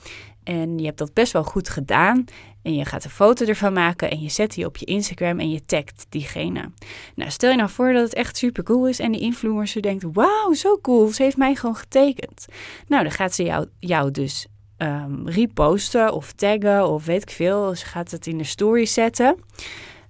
[0.43, 2.25] en je hebt dat best wel goed gedaan
[2.61, 5.51] en je gaat een foto ervan maken en je zet die op je Instagram en
[5.51, 6.71] je tagt diegene.
[7.15, 10.05] Nou, stel je nou voor dat het echt super cool is en die influencer denkt,
[10.13, 12.45] wauw, zo cool, ze heeft mij gewoon getekend.
[12.87, 14.47] Nou, dan gaat ze jou, jou dus
[14.81, 17.75] um, reposten of taggen of weet ik veel.
[17.75, 19.37] Ze gaat het in de story zetten.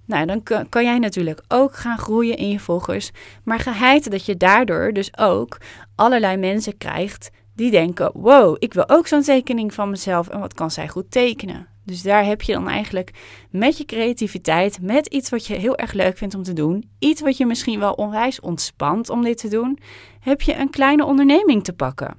[0.04, 3.10] Nou, dan kan, jij natuurlijk ook gaan groeien in je volgers.
[3.44, 5.56] Maar geheid dat je daardoor dus ook
[5.94, 10.54] allerlei mensen krijgt die denken: wow, ik wil ook zo'n tekening van mezelf en wat
[10.54, 11.68] kan zij goed tekenen.
[11.84, 13.10] Dus daar heb je dan eigenlijk
[13.50, 17.20] met je creativiteit, met iets wat je heel erg leuk vindt om te doen, iets
[17.20, 19.78] wat je misschien wel onwijs ontspant om dit te doen,
[20.20, 22.16] heb je een kleine onderneming te pakken.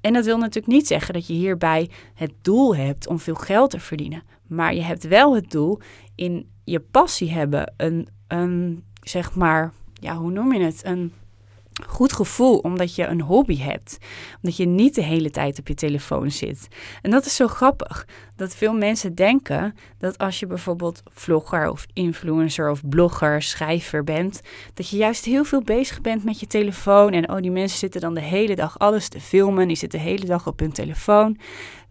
[0.00, 3.70] En dat wil natuurlijk niet zeggen dat je hierbij het doel hebt om veel geld
[3.70, 4.22] te verdienen.
[4.46, 5.80] Maar je hebt wel het doel
[6.14, 10.84] in je passie hebben, een, een zeg maar, ja, hoe noem je het?
[10.84, 11.12] Een
[11.86, 13.98] goed gevoel omdat je een hobby hebt.
[14.42, 16.68] Omdat je niet de hele tijd op je telefoon zit.
[17.02, 18.06] En dat is zo grappig.
[18.36, 24.40] Dat veel mensen denken dat als je bijvoorbeeld vlogger of influencer of blogger, schrijver bent,
[24.74, 27.12] dat je juist heel veel bezig bent met je telefoon.
[27.12, 29.68] En oh, die mensen zitten dan de hele dag alles te filmen.
[29.68, 31.38] Die zitten de hele dag op hun telefoon.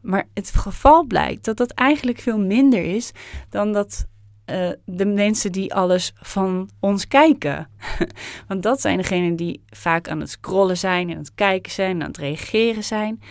[0.01, 3.11] Maar het geval blijkt dat dat eigenlijk veel minder is
[3.49, 4.07] dan dat
[4.51, 7.69] uh, de mensen die alles van ons kijken.
[8.47, 12.07] Want dat zijn degenen die vaak aan het scrollen zijn, aan het kijken zijn, aan
[12.07, 13.21] het reageren zijn.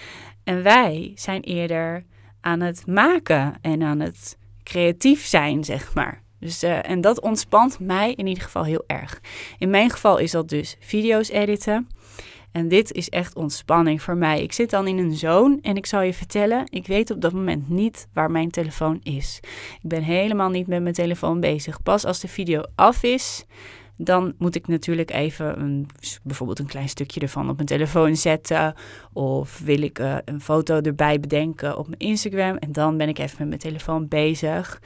[0.45, 2.05] En wij zijn eerder
[2.41, 6.23] aan het maken en aan het creatief zijn, zeg maar.
[6.41, 9.21] Dus, uh, en dat ontspant mij in ieder geval heel erg.
[9.59, 11.89] In mijn geval is dat dus video's editen.
[12.59, 14.43] En dit is echt ontspanning voor mij.
[14.43, 17.33] Ik zit dan in een zone en ik zal je vertellen, ik weet op dat
[17.33, 19.41] moment niet waar mijn telefoon is.
[19.83, 21.83] Ik ben helemaal niet met mijn telefoon bezig.
[21.83, 23.45] Pas als de video af is,
[23.97, 25.87] dan moet ik natuurlijk even een,
[26.23, 28.75] bijvoorbeeld een klein stukje ervan op mijn telefoon zetten.
[29.13, 32.57] Of wil ik uh, een foto erbij bedenken op mijn Instagram.
[32.57, 34.81] En dan ben ik even met mijn telefoon bezig.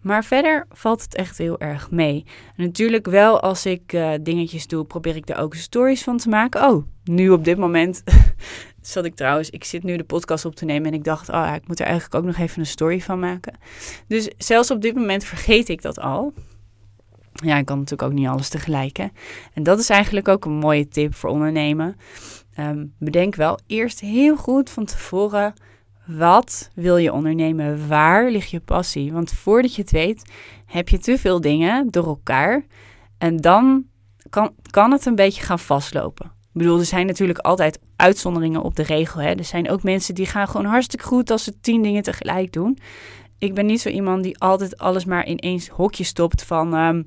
[0.00, 2.24] Maar verder valt het echt heel erg mee.
[2.56, 6.68] natuurlijk wel als ik uh, dingetjes doe, probeer ik er ook stories van te maken.
[6.68, 8.02] Oh, nu op dit moment
[8.80, 11.52] zat ik trouwens, ik zit nu de podcast op te nemen en ik dacht, oh,
[11.54, 13.54] ik moet er eigenlijk ook nog even een story van maken.
[14.06, 16.32] Dus zelfs op dit moment vergeet ik dat al.
[17.32, 18.96] Ja, ik kan natuurlijk ook niet alles tegelijk.
[18.96, 19.06] Hè?
[19.54, 21.96] En dat is eigenlijk ook een mooie tip voor ondernemen.
[22.60, 25.54] Um, bedenk wel eerst heel goed van tevoren
[26.08, 27.88] wat wil je ondernemen?
[27.88, 29.12] Waar ligt je passie?
[29.12, 30.32] Want voordat je het weet,
[30.66, 32.64] heb je te veel dingen door elkaar.
[33.18, 33.84] En dan
[34.30, 36.26] kan, kan het een beetje gaan vastlopen.
[36.26, 39.20] Ik bedoel, er zijn natuurlijk altijd uitzonderingen op de regel.
[39.20, 39.30] Hè?
[39.30, 42.78] Er zijn ook mensen die gaan gewoon hartstikke goed als ze tien dingen tegelijk doen.
[43.38, 46.74] ik ben niet zo iemand die altijd alles maar in één hokje stopt van...
[46.74, 47.02] ehm,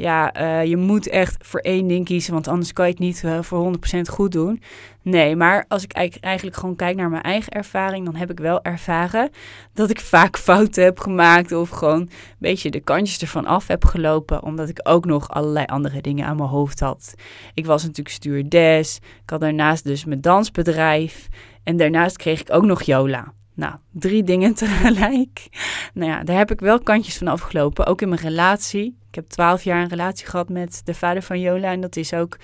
[0.00, 3.22] ja, eh, je moet echt voor één ding kiezen, want anders kan je het niet
[3.24, 4.62] uh, voor 100% goed doen.
[5.02, 8.62] Nee, maar als ik eigenlijk gewoon kijk naar mijn eigen ervaring, dan heb ik wel
[8.62, 9.30] ervaren
[9.74, 13.84] dat ik vaak fouten heb gemaakt of gewoon een beetje de kantjes ervan af heb
[13.84, 17.14] gelopen, omdat ik ook nog allerlei andere dingen aan mijn hoofd had.
[17.54, 21.28] Ik was natuurlijk stewardess, ik had daarnaast dus mijn dansbedrijf
[21.62, 23.32] en daarnaast kreeg ik ook nog Yola.
[23.54, 25.48] Nou, drie dingen tegelijk.
[25.94, 27.86] Nou ja, daar heb ik wel kantjes van afgelopen.
[27.86, 28.96] Ook in mijn relatie.
[29.08, 31.72] Ik heb twaalf jaar een relatie gehad met de vader van Jola.
[31.72, 32.36] En dat is ook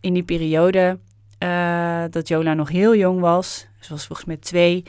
[0.00, 0.98] in die periode
[1.38, 3.68] uh, dat Jola nog heel jong was.
[3.80, 4.82] Ze was volgens mij twee.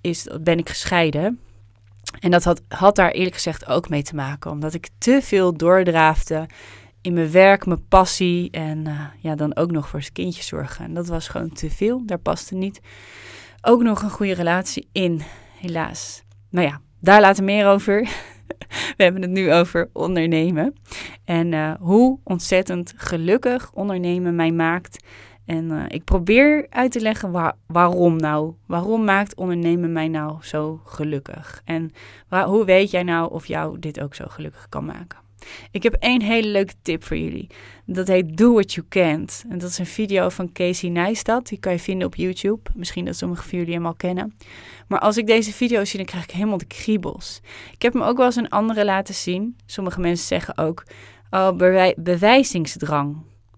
[0.00, 1.40] Is, ben ik gescheiden.
[2.20, 4.50] En dat had, had daar eerlijk gezegd ook mee te maken.
[4.50, 6.46] Omdat ik te veel doordraafde
[7.00, 8.50] in mijn werk, mijn passie.
[8.50, 10.84] En uh, ja, dan ook nog voor zijn kindje zorgen.
[10.84, 12.02] En dat was gewoon te veel.
[12.06, 12.80] Daar paste niet
[13.60, 15.22] ook nog een goede relatie in,
[15.58, 16.22] helaas.
[16.50, 18.00] Nou ja, daar later meer over.
[18.96, 20.74] We hebben het nu over ondernemen.
[21.24, 25.04] En uh, hoe ontzettend gelukkig ondernemen mij maakt.
[25.46, 28.54] En uh, ik probeer uit te leggen waar, waarom nou.
[28.66, 31.62] Waarom maakt ondernemen mij nou zo gelukkig?
[31.64, 31.92] En
[32.28, 35.18] hoe weet jij nou of jou dit ook zo gelukkig kan maken?
[35.70, 37.46] Ik heb één hele leuke tip voor jullie.
[37.84, 39.44] Dat heet Do What You Can't.
[39.48, 41.46] En dat is een video van Casey Neistat.
[41.48, 42.70] Die kan je vinden op YouTube.
[42.74, 44.36] Misschien dat sommigen van jullie hem al kennen.
[44.88, 47.40] Maar als ik deze video zie, dan krijg ik helemaal de kriebels.
[47.72, 49.56] Ik heb hem ook wel eens een andere laten zien.
[49.66, 50.84] Sommige mensen zeggen ook,
[51.30, 51.50] oh,
[51.96, 53.16] bewijzingsdrang.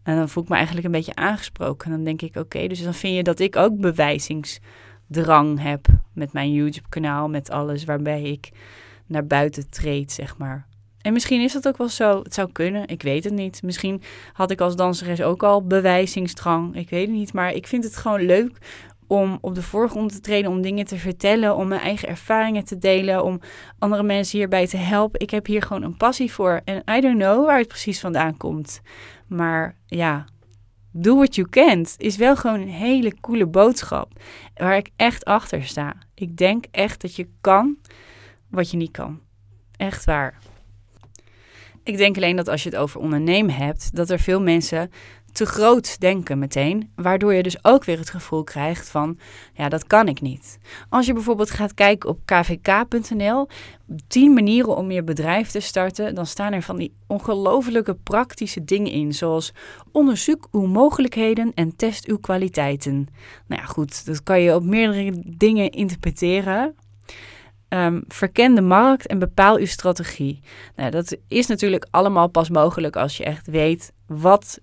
[0.09, 1.91] En dan voel ik me eigenlijk een beetje aangesproken.
[1.91, 6.33] En dan denk ik, oké, dus dan vind je dat ik ook bewijzingsdrang heb met
[6.33, 8.51] mijn YouTube-kanaal, met alles waarbij ik
[9.07, 10.67] naar buiten treed, zeg maar.
[11.01, 12.23] En misschien is dat ook wel zo.
[12.23, 12.89] Het zou kunnen.
[12.89, 13.63] Ik weet het niet.
[13.63, 16.77] Misschien had ik als danseres ook al bewijzingsdrang.
[16.77, 17.33] Ik weet het niet.
[17.33, 18.59] Maar ik vind het gewoon leuk
[19.07, 22.79] om op de voorgrond te treden, om dingen te vertellen, om mijn eigen ervaringen te
[22.79, 23.41] delen, om
[23.79, 25.21] andere mensen hierbij te helpen.
[25.21, 26.61] Ik heb hier gewoon een passie voor.
[26.65, 28.81] En I don't know waar het precies vandaan komt.
[29.29, 30.25] Maar ja,
[30.91, 34.21] do what you can is wel gewoon een hele coole boodschap.
[34.55, 35.97] Waar ik echt achter sta.
[36.15, 37.79] Ik denk echt dat je kan
[38.49, 39.21] wat je niet kan.
[39.77, 40.39] Echt waar.
[41.83, 44.91] Ik denk alleen dat als je het over ondernemen hebt, dat er veel mensen
[45.39, 49.19] te groot denken meteen, waardoor je dus ook weer het gevoel krijgt van,
[49.55, 50.59] ja, dat kan ik niet.
[50.89, 53.49] Als je bijvoorbeeld gaat kijken op kvk.nl,
[54.09, 58.93] 10 manieren om je bedrijf te starten, dan staan er van die ongelofelijke praktische dingen
[58.93, 59.53] in, zoals
[59.93, 63.07] onderzoek uw mogelijkheden en test uw kwaliteiten.
[63.47, 66.75] Nou ja, goed, dat kan je op meerdere dingen interpreteren.
[67.69, 70.41] Um, verken de markt en bepaal uw strategie.
[70.77, 74.61] Nou, dat is natuurlijk allemaal pas mogelijk als je echt weet wat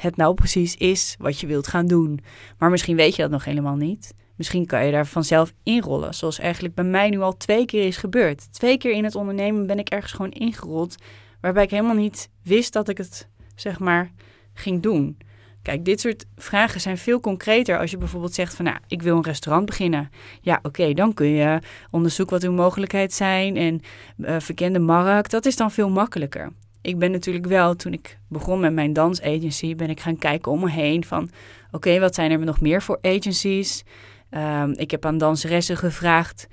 [0.00, 2.20] het nou precies is wat je wilt gaan doen.
[2.58, 4.14] Maar misschien weet je dat nog helemaal niet.
[4.36, 7.96] Misschien kan je daar vanzelf inrollen, zoals eigenlijk bij mij nu al twee keer is
[7.96, 8.52] gebeurd.
[8.52, 10.96] Twee keer in het ondernemen ben ik ergens gewoon ingerold,
[11.40, 14.10] waarbij ik helemaal niet wist dat ik het, zeg maar,
[14.54, 15.16] ging doen.
[15.62, 19.16] Kijk, dit soort vragen zijn veel concreter als je bijvoorbeeld zegt van, nou, ik wil
[19.16, 20.10] een restaurant beginnen.
[20.40, 21.58] Ja, oké, dan kun je
[21.90, 23.80] onderzoeken wat uw mogelijkheden zijn en
[24.16, 25.30] uh, verkende markt.
[25.30, 26.52] Dat is dan veel makkelijker.
[26.82, 30.60] Ik ben natuurlijk wel, toen ik begon met mijn dansagency, ben ik gaan kijken om
[30.60, 31.30] me heen van,
[31.70, 33.84] oké, wat zijn er nog meer voor agencies?
[34.30, 36.46] Um, ik heb aan danseressen gevraagd,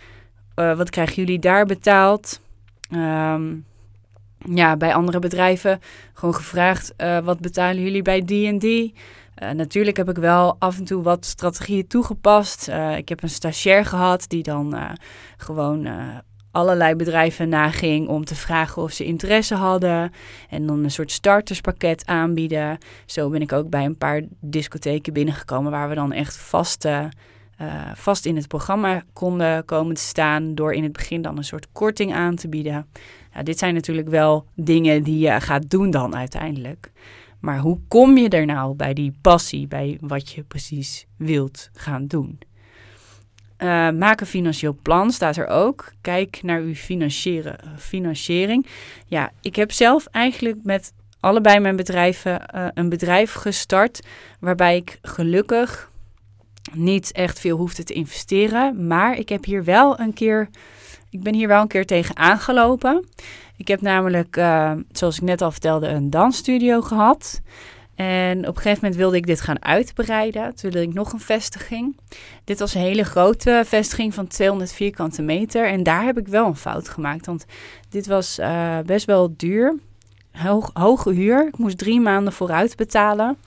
[0.55, 2.41] uh, wat krijgen jullie daar betaald?
[2.91, 3.65] Um,
[4.37, 5.79] ja, bij andere bedrijven
[6.13, 8.93] gewoon gevraagd: uh, wat betalen jullie bij die en die?
[9.43, 12.67] Uh, natuurlijk heb ik wel af en toe wat strategieën toegepast.
[12.69, 14.97] Uh, ik heb een stagiair gehad die dan
[15.37, 15.87] gewoon
[16.51, 20.11] allerlei bedrijven naging om te vragen of ze interesse hadden.
[20.49, 22.77] En dan een soort starterspakket aanbieden.
[23.05, 27.09] Zo ben ik ook bij een paar discotheken binnengekomen waar we dan echt vaste
[27.61, 31.43] uh, vast in het programma konden komen te staan door in het begin dan een
[31.43, 32.87] soort korting aan te bieden.
[33.33, 36.91] Ja, dit zijn natuurlijk wel dingen die je gaat doen dan uiteindelijk.
[37.39, 42.07] Maar hoe kom je er nou bij die passie, bij wat je precies wilt gaan
[42.07, 42.39] doen?
[43.63, 45.91] Uh, maak een financieel plan staat er ook.
[46.01, 46.73] Kijk naar uw
[47.77, 48.65] financiering.
[49.05, 53.99] Ja, ik heb zelf eigenlijk met allebei mijn bedrijven uh, een bedrijf gestart
[54.39, 55.91] waarbij ik gelukkig
[56.73, 58.87] niet echt veel hoefde te investeren.
[58.87, 60.49] Maar ik heb hier wel een keer,
[61.09, 63.07] ik ben hier wel een keer tegen aangelopen.
[63.57, 67.41] Ik heb namelijk, uh, zoals ik net al vertelde, een dansstudio gehad.
[67.99, 70.55] En op een gegeven moment wilde ik dit gaan uitbreiden.
[70.55, 71.97] Toen wilde ik nog een vestiging.
[72.43, 75.67] Dit was een hele grote vestiging van 200 vierkante meter.
[75.67, 77.25] En daar heb ik wel een fout gemaakt.
[77.25, 77.45] Want
[77.89, 79.75] dit was uh, best wel duur.
[80.73, 81.47] Hoge huur.
[81.47, 83.37] Ik moest drie maanden vooruit betalen.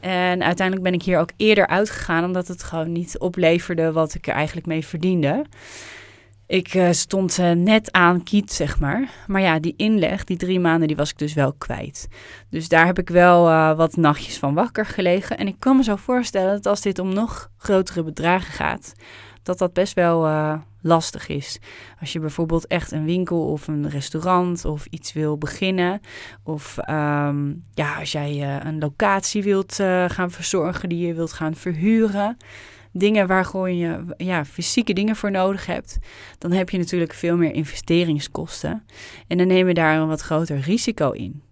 [0.00, 4.26] En uiteindelijk ben ik hier ook eerder uitgegaan, omdat het gewoon niet opleverde wat ik
[4.26, 5.44] er eigenlijk mee verdiende.
[6.48, 9.10] Ik uh, stond uh, net aan kiet, zeg maar.
[9.26, 12.08] Maar ja, die inleg, die drie maanden, die was ik dus wel kwijt.
[12.50, 15.38] Dus daar heb ik wel uh, wat nachtjes van wakker gelegen.
[15.38, 18.92] En ik kan me zo voorstellen dat als dit om nog grotere bedragen gaat,
[19.42, 20.28] dat dat best wel
[20.82, 21.58] lastig is.
[22.00, 26.00] Als je bijvoorbeeld echt een winkel of een restaurant of iets wil beginnen.
[26.42, 29.74] Of um, ja, als jij een locatie wilt
[30.06, 32.36] gaan verzorgen die je wilt gaan verhuren
[32.98, 35.98] dingen waar gewoon je ja, fysieke dingen voor nodig hebt,
[36.38, 38.84] dan heb je natuurlijk veel meer investeringskosten.
[39.26, 41.42] En dan neem je daar een wat groter risico in.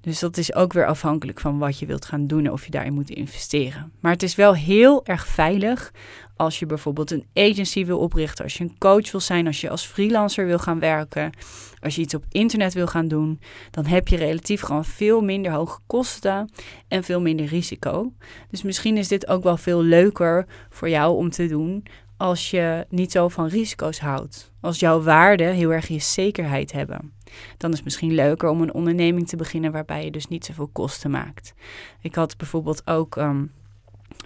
[0.00, 2.92] Dus dat is ook weer afhankelijk van wat je wilt gaan doen of je daarin
[2.92, 3.92] moet investeren.
[4.00, 5.92] Maar het is wel heel erg veilig
[6.36, 9.70] als je bijvoorbeeld een agency wil oprichten, als je een coach wil zijn, als je
[9.70, 11.32] als freelancer wil gaan werken,
[11.80, 15.52] als je iets op internet wil gaan doen, dan heb je relatief gewoon veel minder
[15.52, 16.50] hoge kosten
[16.88, 18.12] en veel minder risico.
[18.50, 21.84] Dus misschien is dit ook wel veel leuker voor jou om te doen
[22.16, 24.52] als je niet zo van risico's houdt.
[24.60, 27.12] Als jouw waarden heel erg je zekerheid hebben.
[27.56, 30.70] Dan is het misschien leuker om een onderneming te beginnen waarbij je dus niet zoveel
[30.72, 31.54] kosten maakt.
[32.00, 33.52] Ik had bijvoorbeeld ook um,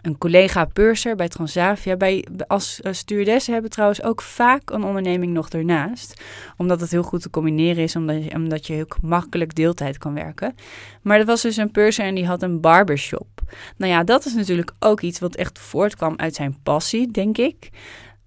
[0.03, 1.97] een collega purser bij Transavia.
[1.97, 6.23] Bij, als uh, stewardess hebben trouwens ook vaak een onderneming nog ernaast.
[6.57, 10.15] Omdat het heel goed te combineren is, omdat je, omdat je heel makkelijk deeltijd kan
[10.15, 10.55] werken.
[11.03, 13.29] Maar er was dus een purser en die had een barbershop.
[13.77, 17.71] Nou ja, dat is natuurlijk ook iets wat echt voortkwam uit zijn passie, denk ik.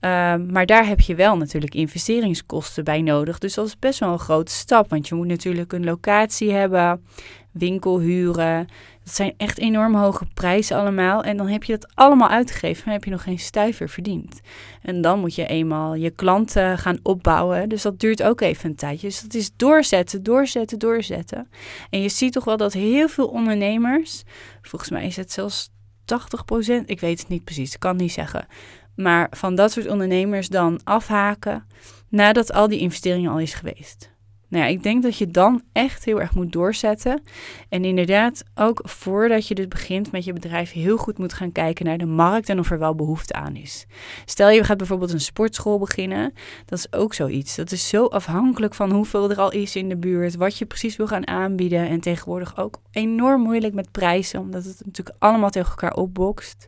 [0.02, 3.38] Uh, maar daar heb je wel natuurlijk investeringskosten bij nodig.
[3.38, 4.90] Dus dat is best wel een grote stap.
[4.90, 7.06] Want je moet natuurlijk een locatie hebben,
[7.52, 8.68] winkel huren.
[9.04, 11.24] Dat zijn echt enorm hoge prijzen allemaal.
[11.24, 14.40] En dan heb je dat allemaal uitgegeven, maar heb je nog geen stuiver verdiend.
[14.82, 17.70] En dan moet je eenmaal je klanten gaan opbouwen.
[17.70, 19.08] Dus dat duurt ook even een tijdje.
[19.08, 21.50] Dus dat is doorzetten, doorzetten, doorzetten.
[21.90, 24.24] En je ziet toch wel dat heel veel ondernemers,
[24.62, 25.70] volgens mij is het zelfs
[26.06, 28.48] 80%, ik weet het niet precies, ik kan niet zeggen.
[28.98, 31.68] Maar van dat soort ondernemers dan afhaken
[32.10, 34.16] nadat al die investeringen al is geweest.
[34.50, 37.22] Nou ja, ik denk dat je dan echt heel erg moet doorzetten.
[37.70, 41.86] En inderdaad, ook voordat je dus begint met je bedrijf, heel goed moet gaan kijken
[41.86, 43.86] naar de markt en of er wel behoefte aan is.
[44.26, 46.34] Stel je gaat bijvoorbeeld een sportschool beginnen,
[46.66, 47.56] dat is ook zoiets.
[47.56, 50.96] Dat is zo afhankelijk van hoeveel er al is in de buurt, wat je precies
[50.96, 51.88] wil gaan aanbieden.
[51.88, 56.68] En tegenwoordig ook enorm moeilijk met prijzen, omdat het natuurlijk allemaal tegen elkaar opbokst.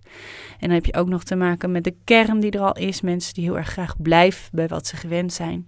[0.51, 3.01] En dan heb je ook nog te maken met de kern die er al is,
[3.01, 5.65] mensen die heel erg graag blijven bij wat ze gewend zijn.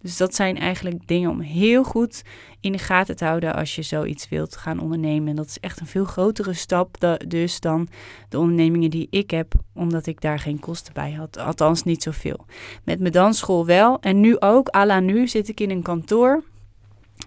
[0.00, 2.22] Dus dat zijn eigenlijk dingen om heel goed
[2.60, 5.28] in de gaten te houden als je zoiets wilt gaan ondernemen.
[5.28, 7.88] En dat is echt een veel grotere stap dus dan
[8.28, 11.38] de ondernemingen die ik heb, omdat ik daar geen kosten bij had.
[11.38, 12.46] Althans, niet zoveel.
[12.84, 14.00] Met mijn dansschool wel.
[14.00, 16.42] En nu ook, à la nu, zit ik in een kantoor.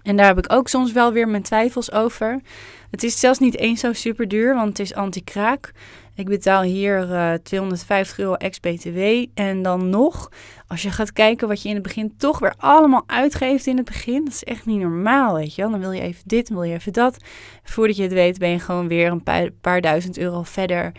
[0.02, 2.40] En daar heb ik ook soms wel weer mijn twijfels over.
[2.90, 5.72] Het is zelfs niet eens zo super duur, want het is anti-kraak.
[6.14, 9.26] Ik betaal hier uh, 250 euro ex-BTW.
[9.34, 10.30] En dan nog,
[10.66, 13.86] als je gaat kijken wat je in het begin toch weer allemaal uitgeeft in het
[13.86, 14.24] begin.
[14.24, 15.70] Dat is echt niet normaal, weet je wel.
[15.70, 17.16] Dan wil je even dit, dan wil je even dat.
[17.62, 20.92] Voordat je het weet ben je gewoon weer een paar, paar duizend euro verder.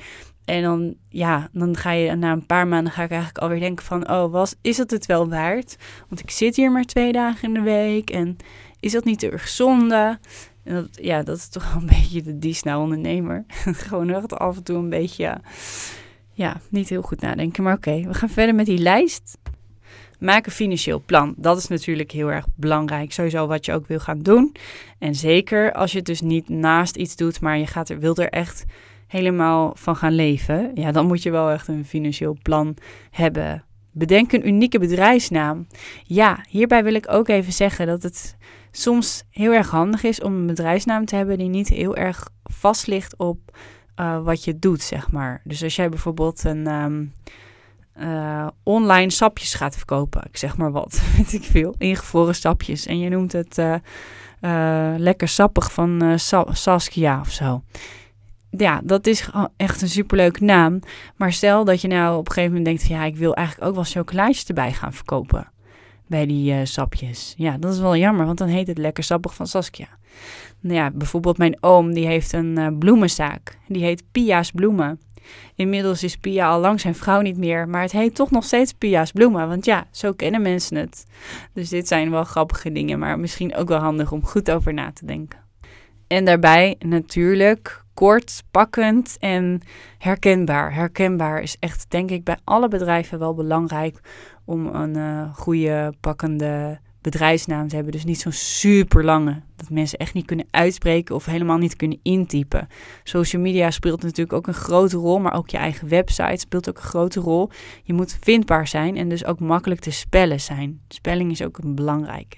[0.46, 3.86] En dan, ja, dan ga je na een paar maanden ga ik eigenlijk alweer denken
[3.86, 4.10] van...
[4.10, 5.78] oh, was, is het het wel waard?
[6.10, 8.38] Want ik zit hier maar twee dagen in de week en
[8.80, 10.20] is dat niet te erg zonde?
[10.66, 13.46] En dat, ja, dat is toch wel een beetje de Disney ondernemer.
[13.88, 15.38] Gewoon echt af en toe een beetje,
[16.32, 17.64] ja, niet heel goed nadenken.
[17.64, 19.38] Maar oké, we gaan verder met die lijst.
[20.20, 21.34] Maak een financieel plan.
[21.38, 23.14] Dat is natuurlijk heel erg belangrijk.
[23.14, 24.56] Sowieso wat je ook wil gaan doen.
[25.00, 28.20] En zeker als je het dus niet naast iets doet, maar je gaat er, wilt
[28.20, 28.66] er echt
[29.08, 30.72] helemaal van gaan leven.
[30.74, 32.78] Ja, dan moet je wel echt een financieel plan
[33.12, 33.64] hebben.
[33.92, 35.68] Bedenk een unieke bedrijfsnaam.
[36.04, 38.36] Ja, hierbij wil ik ook even zeggen dat het
[38.78, 42.88] soms heel erg handig is om een bedrijfsnaam te hebben die niet heel erg vast
[42.88, 43.58] ligt op
[44.00, 45.42] uh, wat je doet, zeg maar.
[45.44, 47.14] Dus als jij bijvoorbeeld een um,
[48.00, 53.00] uh, online sapjes gaat verkopen, ik zeg maar wat, weet ik veel, ingevroren sapjes, en
[53.00, 53.76] je noemt het uh,
[54.98, 57.64] lekker sappig van Sa Saskia of zo.
[58.50, 60.80] Ja, dat is echt een superleuke naam.
[61.16, 63.68] Maar stel dat je nou op een gegeven moment denkt: van, ja, ik wil eigenlijk
[63.68, 65.54] ook wel chocolaatjes erbij gaan verkopen
[66.08, 67.34] bij die uh, sapjes.
[67.38, 69.88] Ja, dat is wel jammer, want dan heet het lekker sappig van Saskia.
[70.60, 73.58] Nou ja, bijvoorbeeld mijn oom, die heeft een uh, bloemenzaak.
[73.68, 75.00] Die heet Pia's Bloemen.
[75.56, 78.74] Inmiddels is Pia al lang zijn vrouw niet meer, maar het heet toch nog steeds
[78.74, 81.06] Pia's Bloemen, want ja, zo kennen mensen het.
[81.54, 84.92] Dus dit zijn wel grappige dingen, maar misschien ook wel handig om goed over na
[84.92, 85.40] te denken.
[86.08, 89.62] En daarbij natuurlijk kort, pakkend en
[89.98, 90.74] herkenbaar.
[90.74, 94.00] Herkenbaar is echt, denk ik, bij alle bedrijven wel belangrijk
[94.46, 97.70] om een uh, goede, pakkende bedrijfsnaam.
[97.70, 101.58] Ze hebben dus niet zo'n super lange, dat mensen echt niet kunnen uitspreken of helemaal
[101.58, 102.68] niet kunnen intypen.
[103.04, 106.78] Social media speelt natuurlijk ook een grote rol, maar ook je eigen website speelt ook
[106.78, 107.50] een grote rol.
[107.84, 110.82] Je moet vindbaar zijn en dus ook makkelijk te spellen zijn.
[110.88, 112.38] Spelling is ook een belangrijke.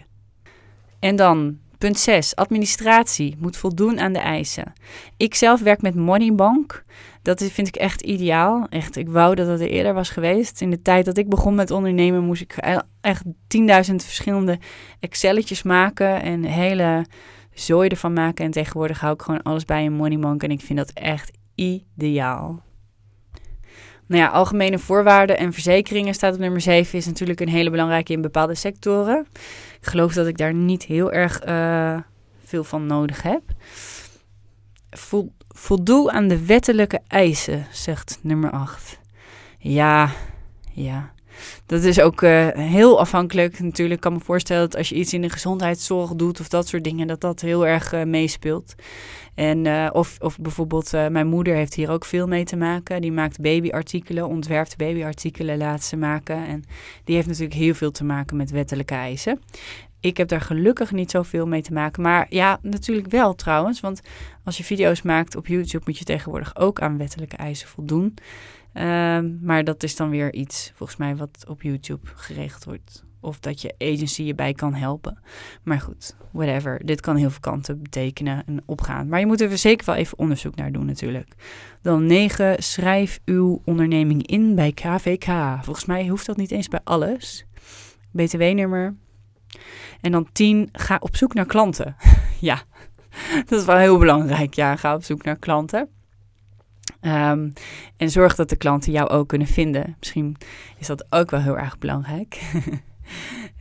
[1.00, 2.36] En dan Punt 6.
[2.36, 4.74] Administratie moet voldoen aan de eisen.
[5.18, 6.84] Ik zelf werk met Moneybank.
[7.22, 8.68] Dat vind ik echt ideaal.
[8.70, 10.62] Echt, ik wou dat het er eerder was geweest.
[10.62, 14.60] In de tijd dat ik begon met ondernemen moest ik e- echt 10.000 verschillende
[15.00, 17.06] Excelletjes maken en hele
[17.54, 18.46] zooi ervan maken.
[18.46, 22.66] En tegenwoordig hou ik gewoon alles bij een Moneybank en ik vind dat echt ideaal.
[24.08, 26.98] Nou ja, algemene voorwaarden en verzekeringen staat op nummer 7.
[26.98, 29.28] Is natuurlijk een hele belangrijke in bepaalde sectoren.
[29.80, 31.98] Ik geloof dat ik daar niet heel erg uh,
[32.44, 33.42] veel van nodig heb.
[35.50, 39.00] voldoe aan de wettelijke eisen, zegt nummer 8.
[39.58, 40.10] Ja,
[40.74, 41.12] ja.
[41.66, 43.60] Dat is ook uh, heel afhankelijk.
[43.60, 46.68] Natuurlijk ik kan me voorstellen dat als je iets in de gezondheidszorg doet of dat
[46.68, 48.76] soort dingen, dat dat heel erg uh, meespeelt.
[49.36, 53.02] En, uh, of, of bijvoorbeeld, mijn moeder heeft hier ook veel mee te maken.
[53.02, 56.48] Die maakt babyartikelen, ontwerpt babyartikelen, laat ze maken.
[56.48, 56.64] En
[57.04, 59.40] die heeft natuurlijk heel veel te maken met wettelijke eisen.
[60.00, 62.02] Ik heb daar gelukkig niet zoveel mee te maken.
[62.02, 63.80] Maar ja, natuurlijk wel trouwens.
[63.80, 64.02] Want
[64.44, 68.14] als je video's maakt op YouTube moet je tegenwoordig ook aan wettelijke eisen voldoen.
[68.78, 73.06] Ehm, maar dat is dan weer iets, volgens mij, wat op YouTube geregeld wordt.
[73.20, 75.20] Of dat je agency je bij kan helpen.
[75.64, 76.86] Maar goed, whatever.
[76.86, 79.08] Dit kan heel veel kanten betekenen en opgaan.
[79.08, 81.34] Maar je moet er zeker wel even onderzoek naar doen natuurlijk.
[81.82, 82.64] Dan 9.
[82.64, 85.26] Schrijf uw onderneming in bij KVK.
[85.62, 87.46] Volgens mij hoeft dat niet eens bij alles.
[88.12, 88.96] BTW-nummer.
[90.02, 90.70] En dan 10.
[90.72, 91.96] Ga op zoek naar klanten.
[92.40, 92.64] ja,
[93.48, 94.54] dat is wel heel belangrijk.
[94.54, 95.90] Ja, ga op zoek naar klanten.
[97.08, 97.54] Um,
[97.98, 99.96] en zorg dat de klanten jou ook kunnen vinden.
[100.00, 100.38] Misschien
[100.78, 102.42] is dat ook wel heel erg belangrijk.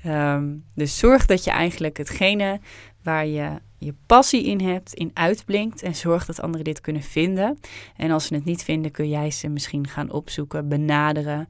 [0.06, 2.60] um, dus zorg dat je eigenlijk hetgene
[3.02, 5.82] waar je je passie in hebt, in uitblinkt.
[5.82, 7.58] En zorg dat anderen dit kunnen vinden.
[7.96, 11.48] En als ze het niet vinden, kun jij ze misschien gaan opzoeken, benaderen.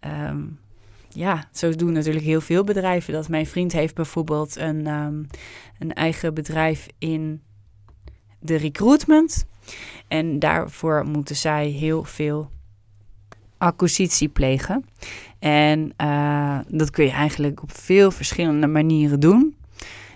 [0.00, 0.58] Um,
[1.08, 3.12] ja, zo doen natuurlijk heel veel bedrijven.
[3.12, 4.86] Dat mijn vriend heeft bijvoorbeeld een,
[5.78, 7.42] een eigen bedrijf in
[8.40, 9.46] de recruitment.
[10.08, 12.50] En daarvoor moeten zij heel veel
[13.58, 14.84] acquisitie plegen.
[15.38, 19.56] En uh, dat kun je eigenlijk op veel verschillende manieren doen.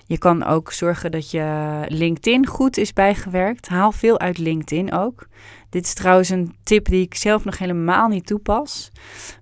[0.07, 3.69] Je kan ook zorgen dat je LinkedIn goed is bijgewerkt.
[3.69, 5.29] Haal veel uit LinkedIn ook.
[5.71, 8.91] Dit is trouwens een tip die ik zelf nog helemaal niet toepas.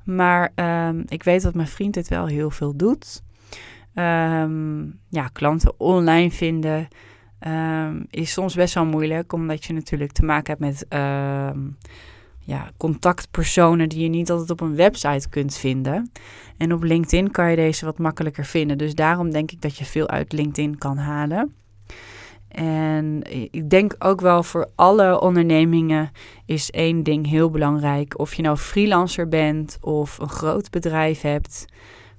[0.05, 3.23] Maar um, ik weet dat mijn vriend dit wel heel veel doet.
[3.95, 6.89] Um, ja, klanten online vinden
[7.47, 11.77] um, is soms best wel moeilijk, omdat je natuurlijk te maken hebt met um,
[12.39, 16.13] ja, contactpersonen die je niet altijd op een website kunt vinden.
[16.57, 18.79] En op LinkedIn kan je deze wat makkelijker vinden.
[18.79, 21.55] Dus daarom denk ik dat je veel uit LinkedIn kan halen.
[22.49, 23.21] En
[23.51, 26.11] ik denk ook wel voor alle ondernemingen
[26.45, 28.19] is één ding heel belangrijk.
[28.19, 31.67] Of je nou freelancer bent of een groot bedrijf hebt,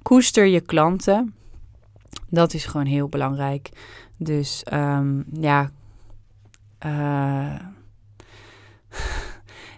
[0.02, 1.36] koester je klanten.
[2.30, 3.70] Dat is gewoon heel belangrijk.
[4.18, 5.70] Dus um, ja,
[6.86, 7.56] uh,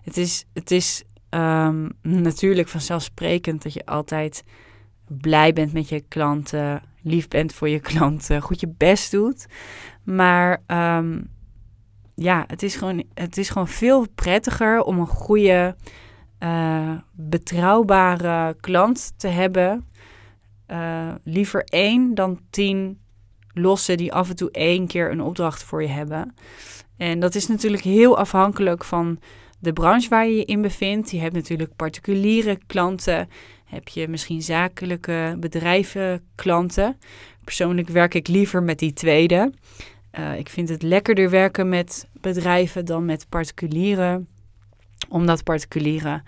[0.07, 4.43] het is, het is um, natuurlijk vanzelfsprekend dat je altijd
[5.07, 9.45] blij bent met je klanten, lief bent voor je klanten, goed je best doet.
[10.03, 11.29] Maar um,
[12.15, 15.75] ja, het is, gewoon, het is gewoon veel prettiger om een goede,
[16.39, 19.88] uh, betrouwbare klant te hebben.
[20.71, 22.99] Uh, liever één dan tien
[23.53, 26.35] lossen die af en toe één keer een opdracht voor je hebben.
[26.97, 29.19] En dat is natuurlijk heel afhankelijk van
[29.59, 31.11] de branche waar je je in bevindt.
[31.11, 33.29] Je hebt natuurlijk particuliere klanten.
[33.65, 36.97] Heb je misschien zakelijke bedrijven klanten.
[37.43, 39.53] Persoonlijk werk ik liever met die tweede.
[40.19, 44.27] Uh, ik vind het lekkerder werken met bedrijven dan met particulieren.
[45.09, 46.23] Omdat particulieren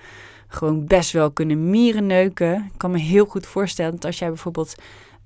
[0.53, 2.55] gewoon best wel kunnen mieren neuken.
[2.55, 4.75] Ik kan me heel goed voorstellen dat als jij bijvoorbeeld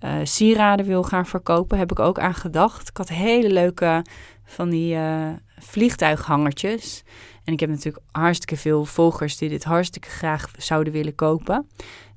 [0.04, 2.90] uh, sieraden wil gaan verkopen, heb ik ook aan gedacht.
[2.90, 4.06] Ik had hele leuke
[4.46, 7.04] van die uh, vliegtuighangertjes.
[7.44, 11.70] En ik heb natuurlijk hartstikke veel volgers die dit hartstikke graag zouden willen kopen.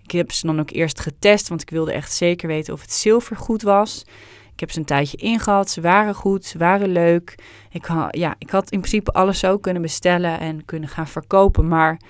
[0.03, 2.93] Ik heb ze dan ook eerst getest, want ik wilde echt zeker weten of het
[2.93, 4.05] zilver goed was.
[4.53, 5.71] Ik heb ze een tijdje ingehad.
[5.71, 7.35] Ze waren goed, ze waren leuk.
[7.71, 11.69] Ik, ja, ik had in principe alles zo kunnen bestellen en kunnen gaan verkopen.
[11.69, 12.01] Maar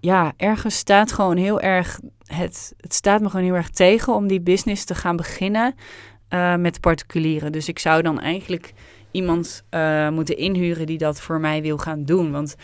[0.00, 2.00] ja, ergens staat gewoon heel erg.
[2.24, 5.74] Het, het staat me gewoon heel erg tegen om die business te gaan beginnen
[6.30, 7.52] uh, met particulieren.
[7.52, 8.72] Dus ik zou dan eigenlijk
[9.10, 12.30] iemand uh, moeten inhuren die dat voor mij wil gaan doen.
[12.30, 12.56] Want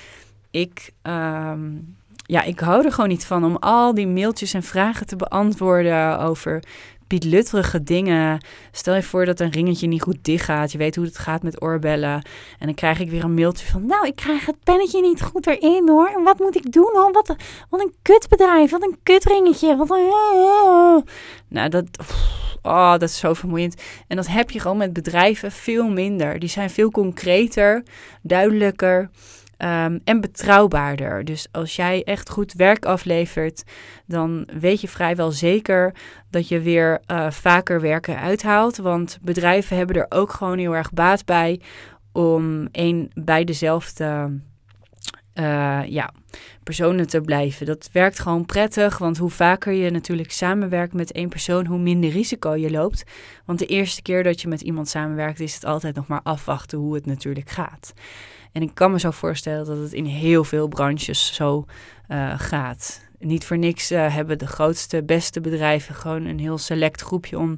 [0.51, 5.07] ik, um, ja, ik hou er gewoon niet van om al die mailtjes en vragen
[5.07, 6.63] te beantwoorden over
[7.07, 8.41] pietlutterige dingen.
[8.73, 10.73] Stel je voor dat een ringetje niet goed dicht gaat.
[10.73, 12.23] Je weet hoe het gaat met oorbellen.
[12.59, 13.87] En dan krijg ik weer een mailtje van...
[13.87, 16.23] Nou, ik krijg het pennetje niet goed erin hoor.
[16.25, 17.13] Wat moet ik doen hoor?
[17.13, 17.35] Wat,
[17.71, 18.71] wat een kutbedrijf.
[18.71, 19.77] Wat een kutringetje.
[19.77, 21.05] Wat een...
[21.49, 21.85] Nou, dat...
[22.63, 23.83] Oh, dat is zo vermoeiend.
[24.09, 26.39] En dat heb je gewoon met bedrijven veel minder.
[26.39, 27.83] Die zijn veel concreter,
[28.23, 29.11] duidelijker.
[29.57, 31.25] Ehm, en betrouwbaarder.
[31.25, 33.63] Dus als jij echt goed werk aflevert,
[34.07, 35.95] dan weet je vrijwel zeker
[36.31, 38.77] dat je weer uh, vaker werken uithaalt.
[38.77, 41.61] Want bedrijven hebben er ook gewoon heel erg baat bij
[42.13, 44.41] om een bij dezelfde
[45.35, 46.13] uh, ja,
[46.63, 47.67] personen te blijven.
[47.67, 52.11] Dat werkt gewoon prettig, want hoe vaker je natuurlijk samenwerkt met één persoon, hoe minder
[52.11, 53.05] risico je loopt.
[53.45, 56.79] Want de eerste keer dat je met iemand samenwerkt, is het altijd nog maar afwachten
[56.79, 57.93] hoe het natuurlijk gaat.
[58.57, 61.65] En ik kan me zo voorstellen dat het in heel veel branches zo
[62.09, 63.01] uh, gaat.
[63.19, 67.57] Niet voor niks uh, hebben de grootste, beste bedrijven gewoon een heel select groepje om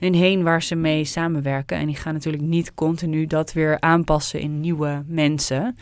[0.00, 1.78] hun heen waar ze mee samenwerken.
[1.78, 5.76] En die gaan natuurlijk niet continu dat weer aanpassen in nieuwe mensen.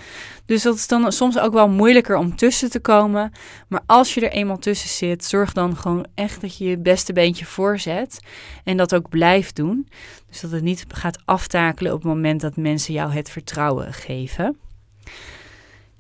[0.47, 3.33] Dus dat is dan soms ook wel moeilijker om tussen te komen.
[3.69, 7.13] Maar als je er eenmaal tussen zit, zorg dan gewoon echt dat je je beste
[7.13, 8.21] beentje voorzet.
[8.65, 9.89] En dat ook blijft doen.
[10.29, 14.57] Dus dat het niet gaat aftakelen op het moment dat mensen jou het vertrouwen geven.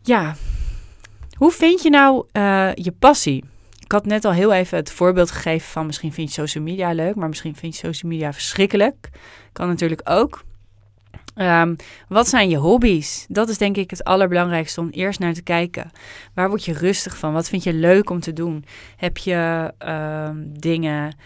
[0.03, 0.37] Ja,
[1.37, 3.45] hoe vind je nou uh, je passie?
[3.89, 6.93] Ik had net al heel even het voorbeeld gegeven van misschien vind je social media
[6.93, 9.09] leuk, maar misschien vind je social media verschrikkelijk.
[9.53, 10.45] Kan natuurlijk ook.
[11.37, 11.77] Um,
[12.09, 13.27] wat zijn je hobby's?
[13.29, 15.91] Dat is denk ik het allerbelangrijkste om eerst naar te kijken.
[16.35, 17.33] Waar word je rustig van?
[17.33, 18.65] Wat vind je leuk om te doen?
[18.97, 19.73] Heb je
[20.29, 21.17] um, dingen,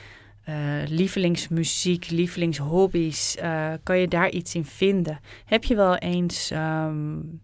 [0.49, 0.55] uh,
[0.87, 3.37] lievelingsmuziek, lievelingshobby's?
[3.43, 5.21] Uh, kan je daar iets in vinden?
[5.45, 7.41] Heb je wel eens um,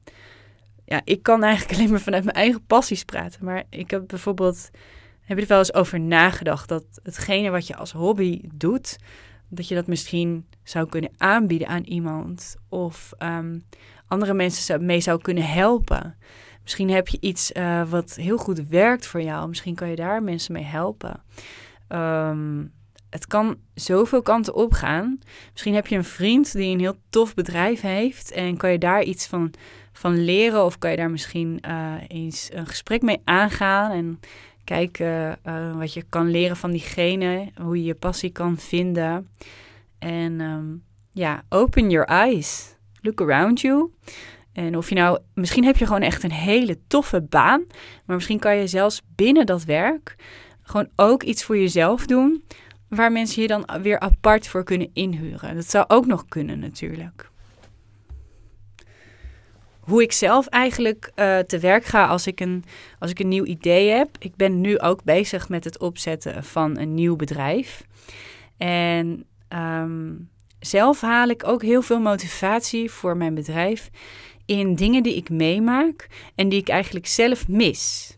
[0.84, 3.44] ja, ik kan eigenlijk alleen maar vanuit mijn eigen passies praten.
[3.44, 4.70] Maar ik heb bijvoorbeeld
[5.28, 8.98] heb je er wel eens over nagedacht dat hetgene wat je als hobby doet,
[9.48, 13.62] dat je dat misschien zou kunnen aanbieden aan iemand of um,
[14.06, 16.16] andere mensen mee zou kunnen helpen?
[16.62, 19.48] Misschien heb je iets uh, wat heel goed werkt voor jou.
[19.48, 21.22] Misschien kan je daar mensen mee helpen.
[21.88, 22.72] Um,
[23.10, 25.18] het kan zoveel kanten op gaan.
[25.52, 29.02] Misschien heb je een vriend die een heel tof bedrijf heeft en kan je daar
[29.02, 29.52] iets van,
[29.92, 34.20] van leren of kan je daar misschien uh, eens een gesprek mee aangaan en
[34.68, 39.28] Kijken uh, wat je kan leren van diegene, hoe je je passie kan vinden.
[39.98, 42.76] En um, ja, open your eyes.
[43.00, 43.90] Look around you.
[44.52, 47.64] En of je nou, misschien heb je gewoon echt een hele toffe baan,
[48.04, 50.16] maar misschien kan je zelfs binnen dat werk
[50.62, 52.44] gewoon ook iets voor jezelf doen,
[52.88, 55.54] waar mensen je dan weer apart voor kunnen inhuren.
[55.54, 57.30] Dat zou ook nog kunnen natuurlijk
[59.89, 62.64] hoe ik zelf eigenlijk uh, te werk ga als ik, een,
[62.99, 64.09] als ik een nieuw idee heb.
[64.18, 67.84] Ik ben nu ook bezig met het opzetten van een nieuw bedrijf.
[68.57, 70.28] En um,
[70.61, 73.91] zelf haal ik ook heel veel motivatie voor mijn bedrijf
[74.47, 78.12] in dingen die ik meemaak en die ik eigenlijk zelf mis.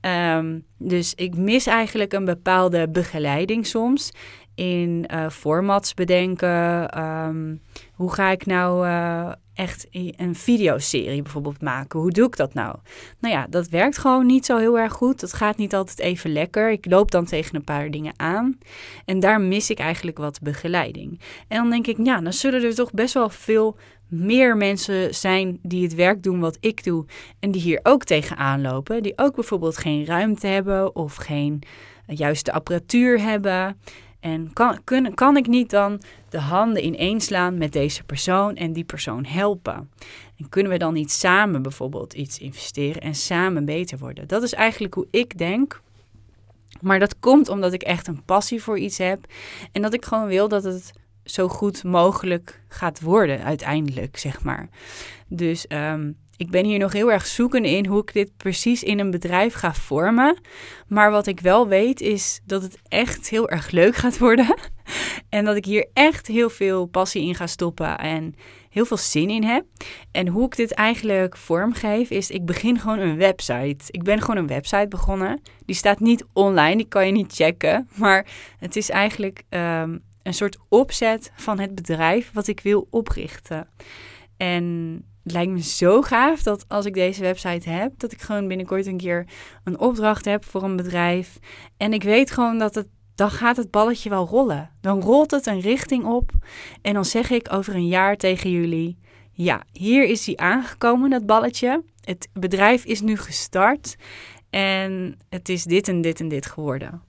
[0.00, 4.10] Um, dus ik mis eigenlijk een bepaalde begeleiding soms
[4.54, 6.98] in uh, formats bedenken.
[7.02, 7.62] Um,
[7.98, 12.00] hoe ga ik nou uh, echt een videoserie bijvoorbeeld maken.
[12.00, 12.76] Hoe doe ik dat nou?
[13.20, 15.20] Nou ja, dat werkt gewoon niet zo heel erg goed.
[15.20, 16.70] Dat gaat niet altijd even lekker.
[16.70, 18.58] Ik loop dan tegen een paar dingen aan.
[19.04, 21.20] En daar mis ik eigenlijk wat begeleiding.
[21.48, 23.76] En dan denk ik, ja, dan zullen er toch best wel veel
[24.08, 27.04] meer mensen zijn die het werk doen wat ik doe.
[27.40, 29.02] En die hier ook tegenaan lopen.
[29.02, 31.62] Die ook bijvoorbeeld geen ruimte hebben of geen
[32.06, 33.76] juiste apparatuur hebben.
[34.20, 34.78] En kan,
[35.14, 39.90] kan ik niet dan de handen ineenslaan met deze persoon en die persoon helpen?
[40.36, 44.28] En kunnen we dan niet samen bijvoorbeeld iets investeren en samen beter worden?
[44.28, 45.80] Dat is eigenlijk hoe ik denk.
[46.80, 49.26] Maar dat komt omdat ik echt een passie voor iets heb
[49.72, 50.92] en dat ik gewoon wil dat het
[51.24, 54.68] zo goed mogelijk gaat worden uiteindelijk, zeg maar.
[55.28, 58.98] Dus um, ik ben hier nog heel erg zoekende in hoe ik dit precies in
[58.98, 60.38] een bedrijf ga vormen.
[60.86, 64.54] Maar wat ik wel weet is dat het echt heel erg leuk gaat worden.
[65.28, 68.34] En dat ik hier echt heel veel passie in ga stoppen en
[68.70, 69.64] heel veel zin in heb.
[70.12, 73.84] En hoe ik dit eigenlijk vormgeef is, ik begin gewoon een website.
[73.86, 75.40] Ik ben gewoon een website begonnen.
[75.66, 77.88] Die staat niet online, die kan je niet checken.
[77.94, 78.26] Maar
[78.58, 83.68] het is eigenlijk um, een soort opzet van het bedrijf wat ik wil oprichten.
[84.36, 88.48] En het lijkt me zo gaaf dat als ik deze website heb, dat ik gewoon
[88.48, 89.26] binnenkort een keer
[89.64, 91.38] een opdracht heb voor een bedrijf.
[91.76, 94.70] En ik weet gewoon dat het, dan gaat het balletje wel rollen.
[94.80, 96.30] Dan rolt het een richting op.
[96.82, 98.98] En dan zeg ik over een jaar tegen jullie:
[99.32, 101.82] ja, hier is hij aangekomen, dat balletje.
[102.04, 103.96] Het bedrijf is nu gestart.
[104.50, 107.02] En het is dit en dit en dit geworden.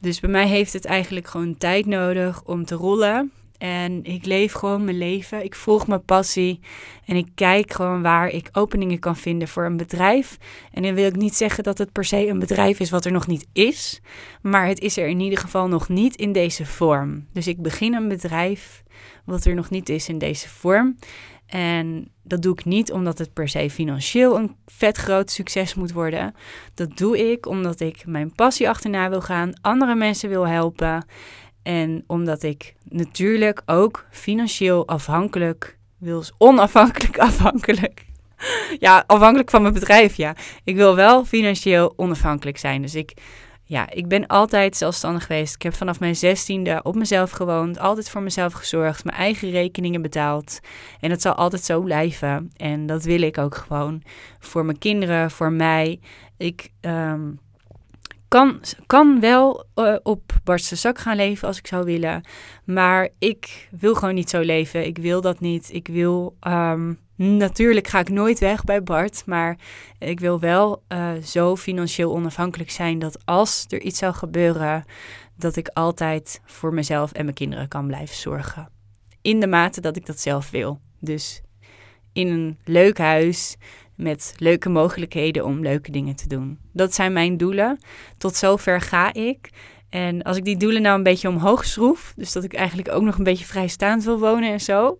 [0.00, 3.32] Dus bij mij heeft het eigenlijk gewoon tijd nodig om te rollen.
[3.58, 5.44] En ik leef gewoon mijn leven.
[5.44, 6.60] Ik volg mijn passie.
[7.04, 10.36] En ik kijk gewoon waar ik openingen kan vinden voor een bedrijf.
[10.72, 13.12] En dan wil ik niet zeggen dat het per se een bedrijf is wat er
[13.12, 14.00] nog niet is.
[14.42, 17.26] Maar het is er in ieder geval nog niet in deze vorm.
[17.32, 18.82] Dus ik begin een bedrijf
[19.24, 20.96] wat er nog niet is in deze vorm.
[21.46, 25.92] En dat doe ik niet omdat het per se financieel een vet groot succes moet
[25.92, 26.34] worden.
[26.74, 31.06] Dat doe ik omdat ik mijn passie achterna wil gaan, andere mensen wil helpen.
[31.66, 38.04] En omdat ik natuurlijk ook financieel afhankelijk wil, onafhankelijk afhankelijk.
[38.78, 40.34] Ja, afhankelijk van mijn bedrijf, ja.
[40.64, 42.82] Ik wil wel financieel onafhankelijk zijn.
[42.82, 43.14] Dus ik
[43.64, 45.54] ja, ik ben altijd zelfstandig geweest.
[45.54, 50.02] Ik heb vanaf mijn zestiende op mezelf gewoond, altijd voor mezelf gezorgd, mijn eigen rekeningen
[50.02, 50.60] betaald.
[51.00, 52.50] En dat zal altijd zo blijven.
[52.56, 54.02] En dat wil ik ook gewoon
[54.38, 56.00] voor mijn kinderen, voor mij.
[56.36, 57.30] Ik ehm,
[58.28, 62.24] kan, kan wel uh, op barstse zak gaan leven als ik zou willen.
[62.64, 64.86] Maar ik wil gewoon niet zo leven.
[64.86, 65.72] Ik wil dat niet.
[65.72, 69.58] Ik wil ehm, Natuurlijk ga ik nooit weg bij Bart, maar
[69.98, 74.84] ik wil wel uh, zo financieel onafhankelijk zijn dat als er iets zou gebeuren,
[75.36, 78.68] dat ik altijd voor mezelf en mijn kinderen kan blijven zorgen.
[79.22, 80.80] In de mate dat ik dat zelf wil.
[81.00, 81.42] Dus
[82.12, 83.56] in een leuk huis
[83.96, 86.58] met leuke mogelijkheden om leuke dingen te doen.
[86.72, 87.78] Dat zijn mijn doelen.
[88.18, 89.50] Tot zover ga ik.
[89.88, 93.02] En als ik die doelen nou een beetje omhoog schroef, dus dat ik eigenlijk ook
[93.02, 94.98] nog een beetje vrijstaand wil wonen en zo,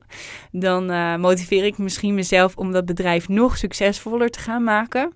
[0.50, 5.12] dan uh, motiveer ik misschien mezelf om dat bedrijf nog succesvoller te gaan maken.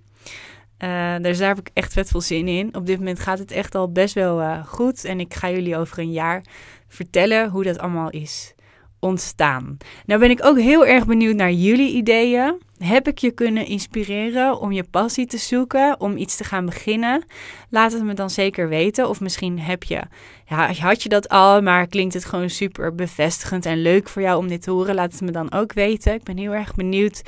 [1.20, 2.74] Dus daar heb ik echt vet veel zin in.
[2.74, 5.04] Op dit moment gaat het echt al best wel uh, goed.
[5.04, 6.44] En ik ga jullie over een jaar
[6.88, 8.54] vertellen hoe dat allemaal is
[9.00, 9.76] ontstaan.
[10.06, 12.60] Nou ben ik ook heel erg benieuwd naar jullie ideeën.
[12.78, 17.24] Heb ik je kunnen inspireren om je passie te zoeken, om iets te gaan beginnen?
[17.70, 19.08] Laat het me dan zeker weten.
[19.08, 20.00] Of misschien heb je,
[20.46, 24.38] ja, had je dat al, maar klinkt het gewoon super bevestigend en leuk voor jou
[24.38, 24.94] om dit te horen?
[24.94, 26.14] Laat het me dan ook weten.
[26.14, 27.22] Ik ben heel erg benieuwd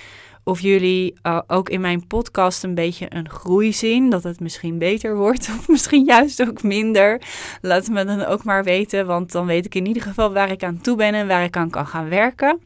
[0.44, 4.10] of jullie uh, ook in mijn podcast een beetje een groei zien.
[4.10, 7.20] Dat het misschien beter wordt of misschien juist ook minder.
[7.60, 10.64] Laat me dan ook maar weten, want dan weet ik in ieder geval waar ik
[10.64, 12.60] aan toe ben en waar ik aan kan gaan werken.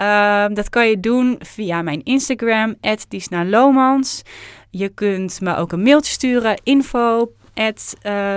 [0.00, 2.76] Uh, dat kan je doen via mijn Instagram,
[3.08, 4.22] @disnalomans.
[4.70, 8.36] Je kunt me ook een mailtje sturen, info at uh,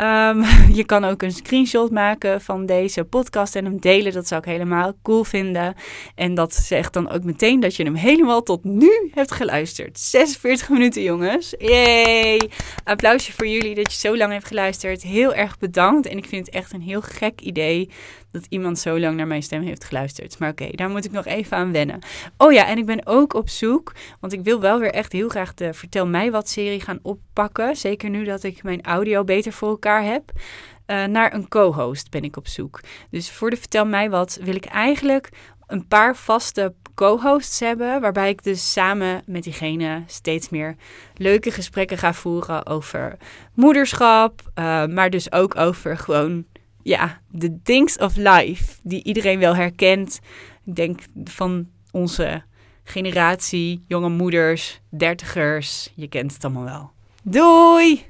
[0.00, 0.44] Um,
[0.80, 4.12] je kan ook een screenshot maken van deze podcast en hem delen.
[4.12, 5.74] Dat zou ik helemaal cool vinden.
[6.14, 9.98] En dat zegt dan ook meteen dat je hem helemaal tot nu hebt geluisterd.
[9.98, 11.54] 46 minuten, jongens.
[11.58, 12.50] Yay!
[12.84, 15.02] Applausje voor jullie dat je zo lang hebt geluisterd.
[15.02, 16.06] Heel erg bedankt.
[16.06, 17.90] En ik vind het echt een heel gek idee
[18.30, 20.38] dat iemand zo lang naar mijn stem heeft geluisterd.
[20.38, 21.98] Maar oké, daar moet ik nog even aan wennen.
[22.36, 25.28] Oh ja, en ik ben ook op zoek, want ik wil wel weer echt heel
[25.28, 27.76] graag de Vertel mij wat serie gaan oppakken.
[27.76, 30.32] Zeker nu dat ik mijn audio beter voor elkaar heb.
[30.86, 32.80] Uh, naar een co-host ben ik op zoek.
[33.10, 35.28] Dus voor de Vertel mij wat wil ik eigenlijk
[35.66, 40.76] een paar vaste co-hosts hebben, waarbij ik dus samen met diegene steeds meer
[41.14, 43.16] leuke gesprekken ga voeren over
[43.54, 46.44] moederschap, uh, maar dus ook over gewoon
[46.88, 50.20] ja, de things of life die iedereen wel herkent.
[50.64, 52.42] Ik denk van onze
[52.84, 55.92] generatie, jonge moeders, dertigers.
[55.94, 56.90] Je kent het allemaal wel.
[57.22, 58.06] Doei!